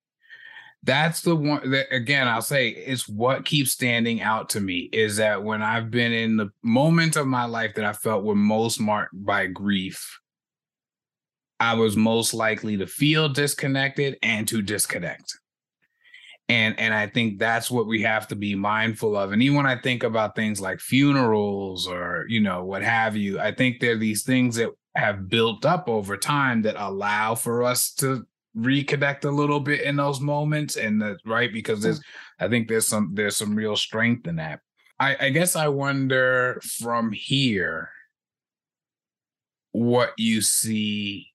[0.82, 5.16] that's the one that again I'll say it's what keeps standing out to me is
[5.16, 8.80] that when I've been in the moments of my life that I felt were most
[8.80, 10.18] marked by grief,
[11.60, 15.38] I was most likely to feel disconnected and to disconnect.
[16.48, 19.32] And and I think that's what we have to be mindful of.
[19.32, 23.40] And even when I think about things like funerals or you know what have you,
[23.40, 27.62] I think there are these things that have built up over time that allow for
[27.62, 28.26] us to
[28.56, 32.00] reconnect a little bit in those moments and that right because there's
[32.40, 34.60] i think there's some there's some real strength in that
[34.98, 37.90] i i guess i wonder from here
[39.72, 41.28] what you see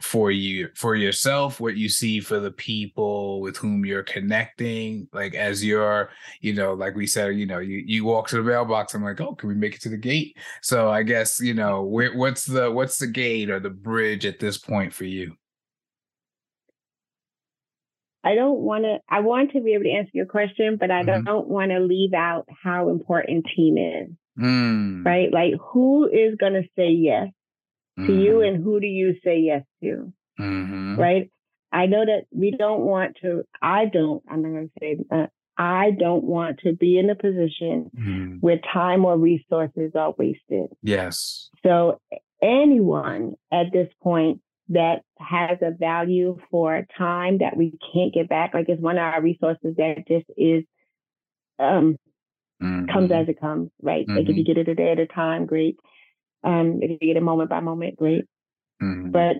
[0.00, 5.34] for you for yourself what you see for the people with whom you're connecting like
[5.34, 6.08] as you're
[6.40, 9.20] you know like we said you know you you walk to the mailbox i'm like
[9.20, 12.44] oh can we make it to the gate so i guess you know where, what's
[12.44, 15.34] the what's the gate or the bridge at this point for you
[18.22, 21.02] i don't want to i want to be able to answer your question but i
[21.02, 21.24] mm-hmm.
[21.24, 25.04] don't want to leave out how important team is mm.
[25.04, 27.28] right like who is going to say yes
[28.06, 28.54] to you mm-hmm.
[28.54, 30.12] and who do you say yes to?
[30.40, 30.96] Mm-hmm.
[30.96, 31.30] Right?
[31.72, 35.26] I know that we don't want to, I don't, I'm not going to say, uh,
[35.58, 38.36] I don't want to be in a position mm-hmm.
[38.36, 40.70] where time or resources are wasted.
[40.82, 41.50] Yes.
[41.64, 42.00] So
[42.40, 48.54] anyone at this point that has a value for time that we can't get back,
[48.54, 50.64] like it's one of our resources that just is
[51.58, 51.98] um
[52.62, 52.86] mm-hmm.
[52.92, 54.06] comes as it comes, right?
[54.06, 54.16] Mm-hmm.
[54.16, 54.52] Like if you mm-hmm.
[54.52, 55.76] get it a day at a time, great.
[56.44, 58.24] Um, if you get it moment by moment, great.
[58.82, 59.10] Mm-hmm.
[59.10, 59.36] But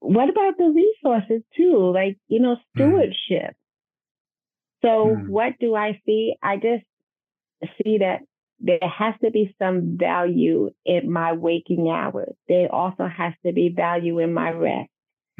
[0.00, 1.92] what about the resources too?
[1.94, 2.80] Like, you know, mm-hmm.
[2.80, 3.54] stewardship.
[4.84, 4.86] Mm-hmm.
[4.86, 6.34] So what do I see?
[6.42, 6.84] I just
[7.82, 8.20] see that
[8.60, 12.34] there has to be some value in my waking hours.
[12.48, 14.90] There also has to be value in my rest.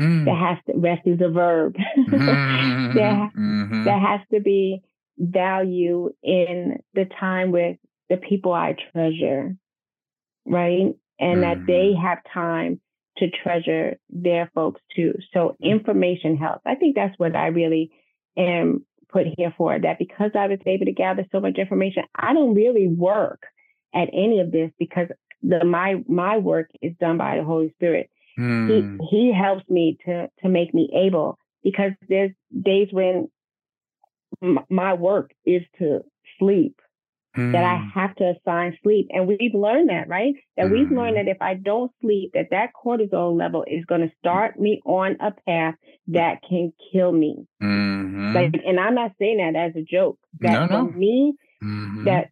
[0.00, 0.24] Mm.
[0.24, 1.74] There has to rest is a verb.
[1.98, 2.96] mm-hmm.
[2.96, 3.84] there, mm-hmm.
[3.84, 4.82] there has to be
[5.18, 7.76] value in the time with
[8.08, 9.54] the people I treasure
[10.46, 10.94] right?
[11.18, 11.40] And mm.
[11.42, 12.06] that they mm-hmm.
[12.06, 12.80] have time
[13.18, 15.14] to treasure their folks too.
[15.32, 15.70] So mm.
[15.70, 16.62] information helps.
[16.66, 17.90] I think that's what I really
[18.36, 19.78] am put here for.
[19.78, 23.42] That because I was able to gather so much information, I don't really work
[23.94, 25.08] at any of this because
[25.42, 28.10] the my my work is done by the Holy Spirit.
[28.38, 28.98] Mm.
[29.10, 32.32] He he helps me to to make me able because there's
[32.62, 33.28] days when
[34.42, 36.00] m- my work is to
[36.38, 36.80] sleep
[37.36, 37.52] mm.
[37.52, 37.88] that I hmm.
[37.98, 39.08] have to assign sleep.
[39.10, 40.34] And we've learned that, right?
[40.56, 40.72] That mm.
[40.72, 44.58] we've learned that if I don't sleep, that that cortisol level is going to start
[44.58, 45.74] me on a path
[46.08, 47.46] that can kill me.
[47.62, 48.34] Mm-hmm.
[48.34, 50.18] Like, and I'm not saying that as a joke.
[50.40, 50.90] That no, no.
[50.90, 52.04] for me, mm-hmm.
[52.04, 52.30] that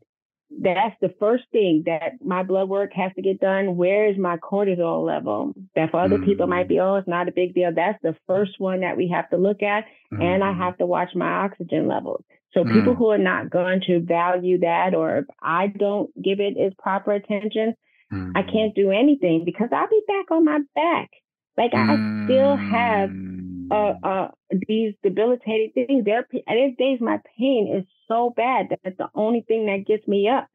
[0.51, 3.77] that's the first thing that my blood work has to get done.
[3.77, 5.53] Where is my cortisol level?
[5.77, 6.25] That for other mm.
[6.25, 7.71] people might be, oh, it's not a big deal.
[7.75, 9.85] That's the first one that we have to look at.
[10.13, 10.23] Mm.
[10.23, 10.63] And I mm-hmm.
[10.63, 12.25] have to watch my oxygen levels.
[12.55, 12.73] So mm.
[12.73, 17.13] people who are not going to value that or I don't give it its proper
[17.13, 17.75] attention,
[18.11, 18.51] I mm-hmm.
[18.51, 21.11] can't do anything because I'll be back on my back.
[21.59, 23.99] Like I still have uh, mm.
[24.03, 24.29] uh,
[24.67, 26.05] these debilitating things.
[26.05, 30.29] There, there's days my pain is so bad that the only thing that gets me
[30.29, 30.49] up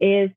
[0.00, 0.30] is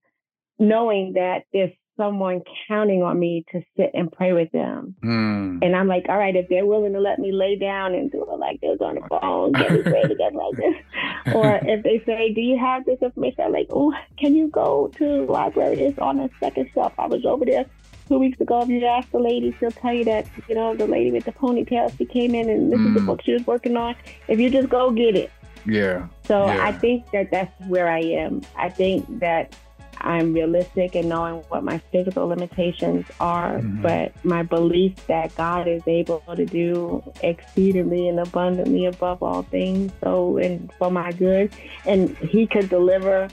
[0.60, 4.96] knowing that there's someone counting on me to sit and pray with them.
[5.04, 5.66] Mm.
[5.66, 8.22] And I'm like, all right, if they're willing to let me lay down and do
[8.22, 10.76] it like this on the phone, get me pray together like this.
[11.34, 13.42] or if they say, do you have this information?
[13.46, 15.82] I'm like, oh, can you go to the library?
[15.82, 16.94] It's on the second shelf.
[17.00, 17.66] I was over there
[18.08, 20.88] two weeks ago, if you ask the lady, she'll tell you that, you know, the
[20.88, 22.88] lady with the ponytail, she came in and this mm.
[22.88, 23.06] is the mm.
[23.06, 23.96] book she was working on.
[24.28, 25.32] If you just go get it.
[25.68, 26.08] Yeah.
[26.26, 26.66] So yeah.
[26.66, 28.42] I think that that's where I am.
[28.56, 29.56] I think that
[30.00, 33.82] I'm realistic in knowing what my physical limitations are, mm-hmm.
[33.82, 39.92] but my belief that God is able to do exceedingly and abundantly above all things,
[40.04, 41.52] so and for my good,
[41.86, 43.28] and He could deliver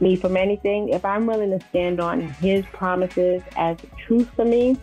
[0.00, 4.76] me from anything, if I'm willing to stand on his promises as truth for me,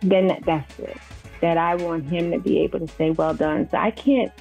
[0.00, 0.96] then that, that's it.
[1.40, 3.68] That I want him to be able to say, well done.
[3.70, 4.32] So I can't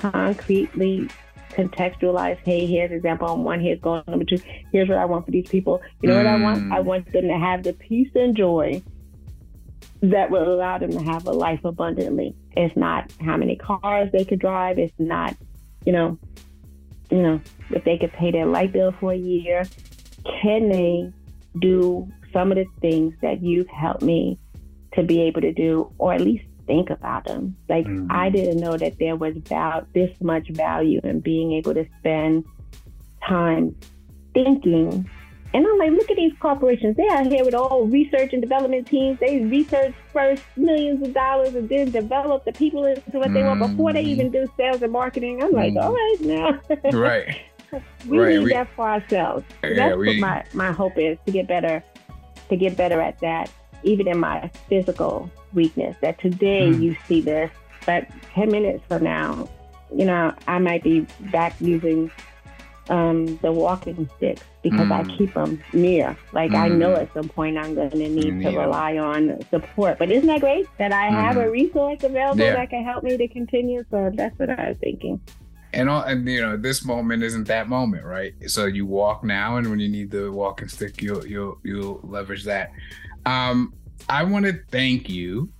[0.00, 1.08] concretely
[1.50, 4.38] contextualize, hey, here's an example on one, here's going number two,
[4.72, 5.80] here's what I want for these people.
[6.02, 6.24] You know mm.
[6.24, 6.72] what I want?
[6.72, 6.84] I mm.
[6.84, 8.82] want them to have the peace and joy
[10.02, 12.34] that will allow them to have a life abundantly.
[12.52, 15.34] It's not how many cars they could drive, it's not,
[15.84, 16.18] you know,
[17.10, 19.64] you know, if they could pay their light bill for a year,
[20.42, 21.12] can they
[21.60, 24.38] do some of the things that you've helped me
[24.94, 27.56] to be able to do, or at least think about them?
[27.68, 28.10] Like, mm-hmm.
[28.10, 32.44] I didn't know that there was about this much value in being able to spend
[33.26, 33.76] time
[34.34, 35.08] thinking
[35.56, 36.98] and I'm like, look at these corporations.
[36.98, 39.18] They're out here with all research and development teams.
[39.20, 43.58] They research first millions of dollars and then develop the people into what they mm.
[43.58, 45.42] want before they even do sales and marketing.
[45.42, 45.82] I'm like, mm.
[45.82, 46.60] all right now.
[46.98, 47.40] right.
[48.06, 48.28] we right.
[48.34, 49.46] need we, that for ourselves.
[49.64, 51.82] Yeah, That's we, what my, my hope is to get better,
[52.50, 53.50] to get better at that,
[53.82, 55.96] even in my physical weakness.
[56.00, 56.82] That today mm.
[56.82, 57.50] you see this,
[57.84, 59.48] but 10 minutes from now,
[59.94, 62.10] you know, I might be back using
[62.88, 64.92] um, the walking sticks because mm.
[64.92, 66.16] I keep them near.
[66.32, 66.56] Like mm.
[66.56, 67.02] I know mm.
[67.02, 69.98] at some point I'm going to need to rely on support.
[69.98, 71.50] But isn't that great that I have a mm-hmm.
[71.50, 72.54] resource available yeah.
[72.54, 73.84] that can help me to continue?
[73.90, 75.20] So that's what I was thinking.
[75.72, 78.32] And, all, and you know this moment isn't that moment, right?
[78.46, 82.44] So you walk now, and when you need the walking stick, you'll you'll you'll leverage
[82.44, 82.72] that.
[83.26, 83.74] Um,
[84.08, 85.50] I want to thank you,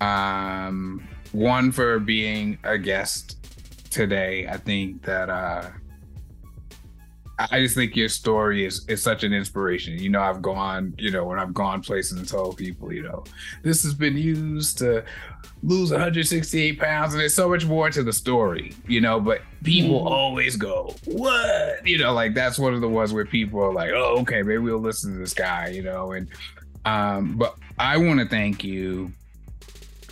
[0.00, 3.38] um, one for being a guest
[3.90, 4.46] today.
[4.46, 5.70] I think that uh,
[7.38, 9.98] I just think your story is is such an inspiration.
[9.98, 13.24] You know, I've gone, you know, when I've gone places and told people, you know,
[13.62, 15.02] this has been used to
[15.62, 19.18] lose 168 pounds, and there's so much more to the story, you know.
[19.18, 20.10] But people mm.
[20.10, 23.92] always go, "What?" You know, like that's one of the ones where people are like,
[23.94, 26.12] "Oh, okay, maybe we'll listen to this guy," you know.
[26.12, 26.28] And
[26.84, 29.12] um, but I want to thank you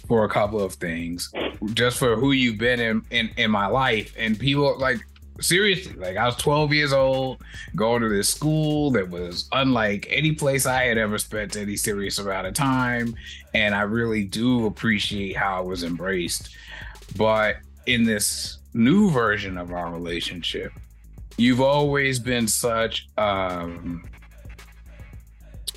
[0.08, 1.32] for a couple of things,
[1.74, 4.98] just for who you've been in in, in my life, and people like
[5.40, 7.42] seriously like i was 12 years old
[7.74, 12.18] going to this school that was unlike any place i had ever spent any serious
[12.18, 13.14] amount of time.
[13.54, 16.56] And i really do appreciate how i was embraced.
[17.16, 17.56] But
[17.86, 20.72] in this new version of our relationship
[21.36, 24.04] you've always been such um,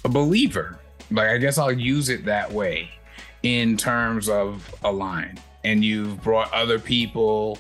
[0.04, 0.80] a believer
[1.12, 2.90] like i guess i'll use it that way
[3.44, 7.58] in terms of a line and you've brought other people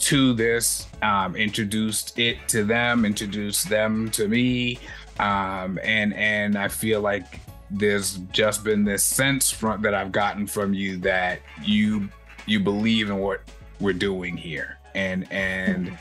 [0.00, 4.78] to this, um, introduced it to them, introduced them to me,
[5.18, 10.46] um, and and I feel like there's just been this sense from that I've gotten
[10.46, 12.08] from you that you
[12.46, 13.40] you believe in what
[13.80, 15.96] we're doing here, and and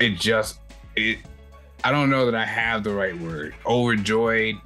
[0.00, 0.60] it just
[0.94, 1.18] it.
[1.84, 3.54] I don't know that I have the right word.
[3.64, 4.56] Overjoyed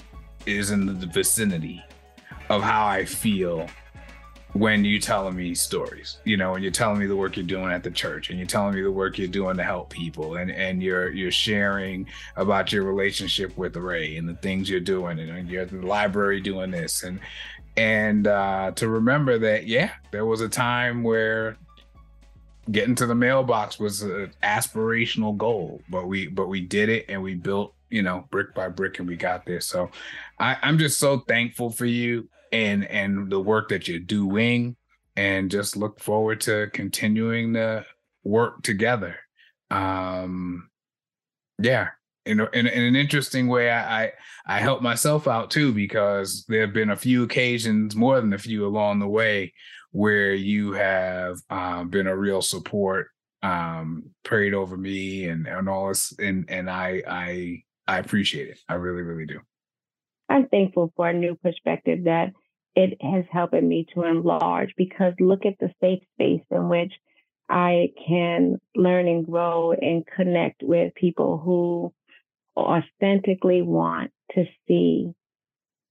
[0.47, 1.83] is in the vicinity
[2.49, 3.69] of how I feel
[4.53, 7.71] when you're telling me stories you know when you're telling me the work you're doing
[7.71, 10.51] at the church and you're telling me the work you're doing to help people and
[10.51, 12.05] and you're you're sharing
[12.37, 16.41] about your relationship with ray and the things you're doing and you're at the library
[16.41, 17.21] doing this and
[17.77, 21.57] and uh to remember that yeah there was a time where
[22.73, 27.23] getting to the mailbox was an aspirational goal but we but we did it and
[27.23, 29.61] we built you know brick by brick and we got there.
[29.61, 29.91] So
[30.41, 34.77] I, i'm just so thankful for you and and the work that you're doing
[35.17, 37.87] and just look forward to continuing to
[38.25, 39.17] work together
[39.71, 40.69] um
[41.61, 41.91] yeah
[42.27, 44.13] in, in, in an interesting way, I, I
[44.47, 48.39] I help myself out too because there have been a few occasions, more than a
[48.39, 49.53] few along the way,
[49.93, 53.09] where you have um, been a real support,
[53.43, 58.59] um, prayed over me and and all this, and and I I I appreciate it.
[58.69, 59.41] I really really do.
[60.31, 62.33] I'm thankful for a new perspective that
[62.77, 66.93] it has helped me to enlarge because look at the safe space in which
[67.49, 71.93] I can learn and grow and connect with people who
[72.57, 75.11] authentically want to see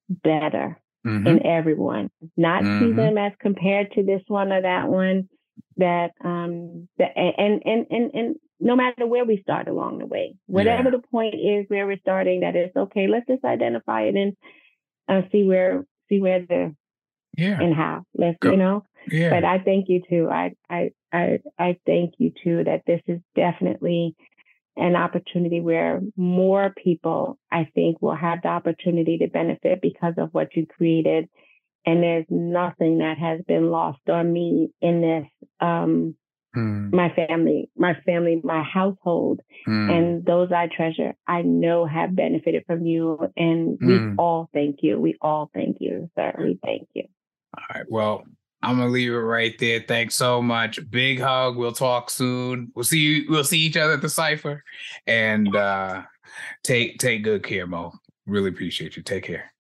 [0.10, 1.28] better mm-hmm.
[1.28, 2.80] in everyone, not mm-hmm.
[2.80, 5.28] see them as compared to this one or that one.
[5.76, 10.36] That um that and and and and no matter where we start along the way,
[10.47, 10.97] whatever yeah.
[10.97, 13.07] the point is where we're starting, that is okay.
[13.07, 14.38] Let's just identify it and
[15.07, 16.76] uh, see where see where the
[17.38, 18.03] yeah and how.
[18.14, 18.51] Let's Go.
[18.51, 18.84] you know.
[19.10, 19.30] Yeah.
[19.30, 20.30] But I thank you too.
[20.30, 24.16] I I I I thank you too that this is definitely
[24.76, 30.30] an opportunity where more people, I think, will have the opportunity to benefit because of
[30.32, 31.28] what you created.
[31.86, 35.47] And there's nothing that has been lost on me in this.
[35.60, 36.16] Um,
[36.56, 36.93] mm.
[36.93, 39.91] My family, my family, my household, mm.
[39.91, 43.20] and those I treasure, I know have benefited from you.
[43.38, 44.16] And we mm.
[44.18, 45.00] all thank you.
[45.00, 46.34] We all thank you, sir.
[46.38, 47.04] We thank you.
[47.58, 47.86] All right.
[47.89, 48.24] Well,
[48.62, 49.84] I'm gonna leave it right there.
[49.88, 50.80] Thanks so much.
[50.89, 51.56] Big hug.
[51.56, 52.72] We'll talk soon.
[52.76, 53.26] We'll see you.
[53.30, 54.64] We'll see each other at the cipher.
[55.08, 56.04] And uh
[56.64, 57.93] take take good care, Mo.
[58.26, 59.04] Really appreciate you.
[59.04, 59.54] Take care.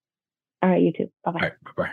[0.61, 1.09] All right, you too.
[1.23, 1.39] Bye bye.
[1.39, 1.91] Right, bye bye.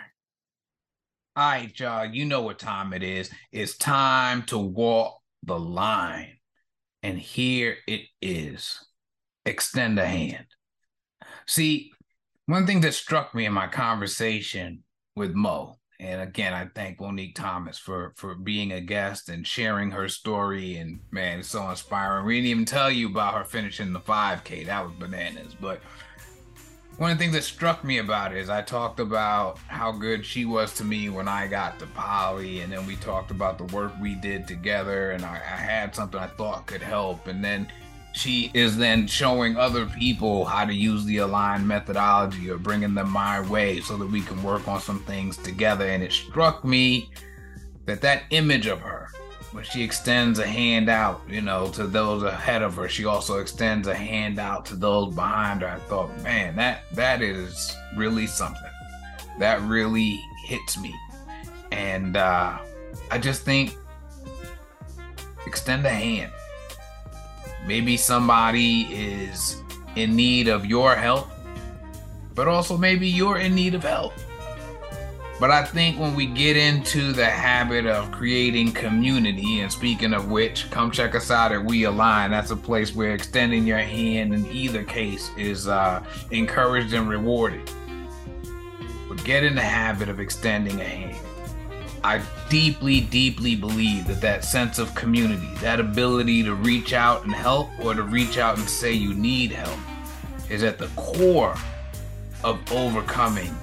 [1.37, 2.03] All right, y'all.
[2.03, 3.29] You know what time it is.
[3.51, 6.39] It's time to walk the line.
[7.03, 8.83] And here it is.
[9.45, 10.47] Extend a hand.
[11.45, 11.91] See,
[12.47, 14.83] one thing that struck me in my conversation
[15.15, 19.89] with Mo and again, I thank Monique Thomas for for being a guest and sharing
[19.91, 20.75] her story.
[20.77, 22.25] And man, it's so inspiring.
[22.25, 24.67] We didn't even tell you about her finishing the 5K.
[24.67, 25.55] That was bananas.
[25.59, 25.81] But
[26.97, 30.25] one of the things that struck me about it is I talked about how good
[30.25, 33.65] she was to me when I got to Poly, and then we talked about the
[33.65, 37.67] work we did together, and I, I had something I thought could help, and then
[38.13, 43.11] she is then showing other people how to use the aligned methodology or bringing them
[43.11, 45.85] my way so that we can work on some things together.
[45.85, 47.11] And it struck me
[47.85, 49.09] that that image of her,
[49.57, 53.39] when she extends a hand out, you know, to those ahead of her, she also
[53.39, 55.67] extends a hand out to those behind her.
[55.67, 58.69] I thought, man, that that is really something.
[59.39, 60.93] That really hits me.
[61.71, 62.59] And uh,
[63.09, 63.75] I just think
[65.47, 66.31] extend a hand
[67.65, 69.63] Maybe somebody is
[69.95, 71.29] in need of your help,
[72.35, 74.13] but also maybe you're in need of help.
[75.39, 80.31] But I think when we get into the habit of creating community, and speaking of
[80.31, 82.31] which, come check us out at We Align.
[82.31, 87.69] That's a place where extending your hand in either case is uh, encouraged and rewarded.
[89.07, 91.17] But get in the habit of extending a hand.
[92.03, 97.33] I deeply, deeply believe that that sense of community, that ability to reach out and
[97.33, 99.79] help or to reach out and say you need help,
[100.49, 101.55] is at the core
[102.43, 103.55] of overcoming,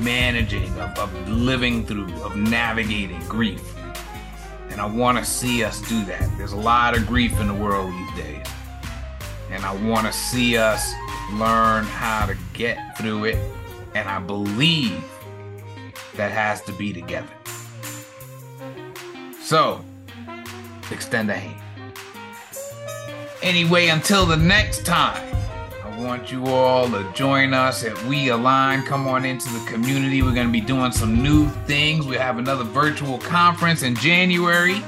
[0.00, 3.74] managing, of, of living through, of navigating grief.
[4.70, 6.28] And I want to see us do that.
[6.36, 8.46] There's a lot of grief in the world these days.
[9.50, 10.92] And I want to see us
[11.32, 13.38] learn how to get through it.
[13.94, 15.04] And I believe
[16.16, 17.28] that has to be together.
[19.40, 19.84] So,
[20.90, 21.60] extend a hand.
[23.42, 25.22] Anyway, until the next time,
[25.98, 28.82] Want you all to join us at We Align.
[28.82, 30.22] Come on into the community.
[30.22, 32.04] We're going to be doing some new things.
[32.06, 34.82] We have another virtual conference in January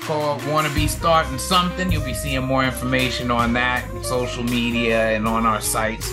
[0.00, 1.92] called Want to Be Starting Something.
[1.92, 6.12] You'll be seeing more information on that, social media, and on our sites.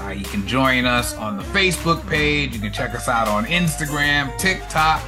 [0.00, 2.54] Uh, you can join us on the Facebook page.
[2.54, 5.02] You can check us out on Instagram, TikTok.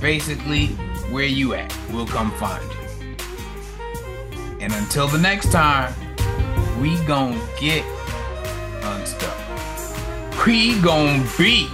[0.00, 0.68] Basically,
[1.10, 3.16] where you at, we'll come find you.
[4.60, 5.92] And until the next time,
[6.80, 7.84] we gon' get
[8.82, 9.36] unstuck.
[10.46, 11.68] We gon' be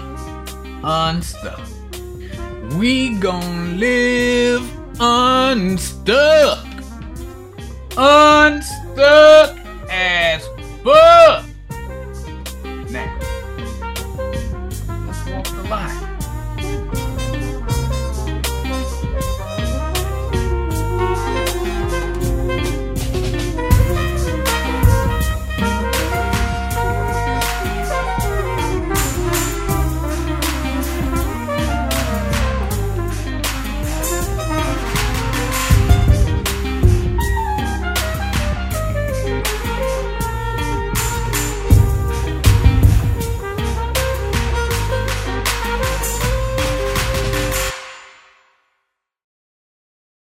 [0.82, 1.60] unstuck.
[2.76, 4.68] We gon' live
[4.98, 6.66] unstuck.
[7.96, 9.56] Unstuck
[9.90, 10.48] as
[10.82, 11.53] fuck.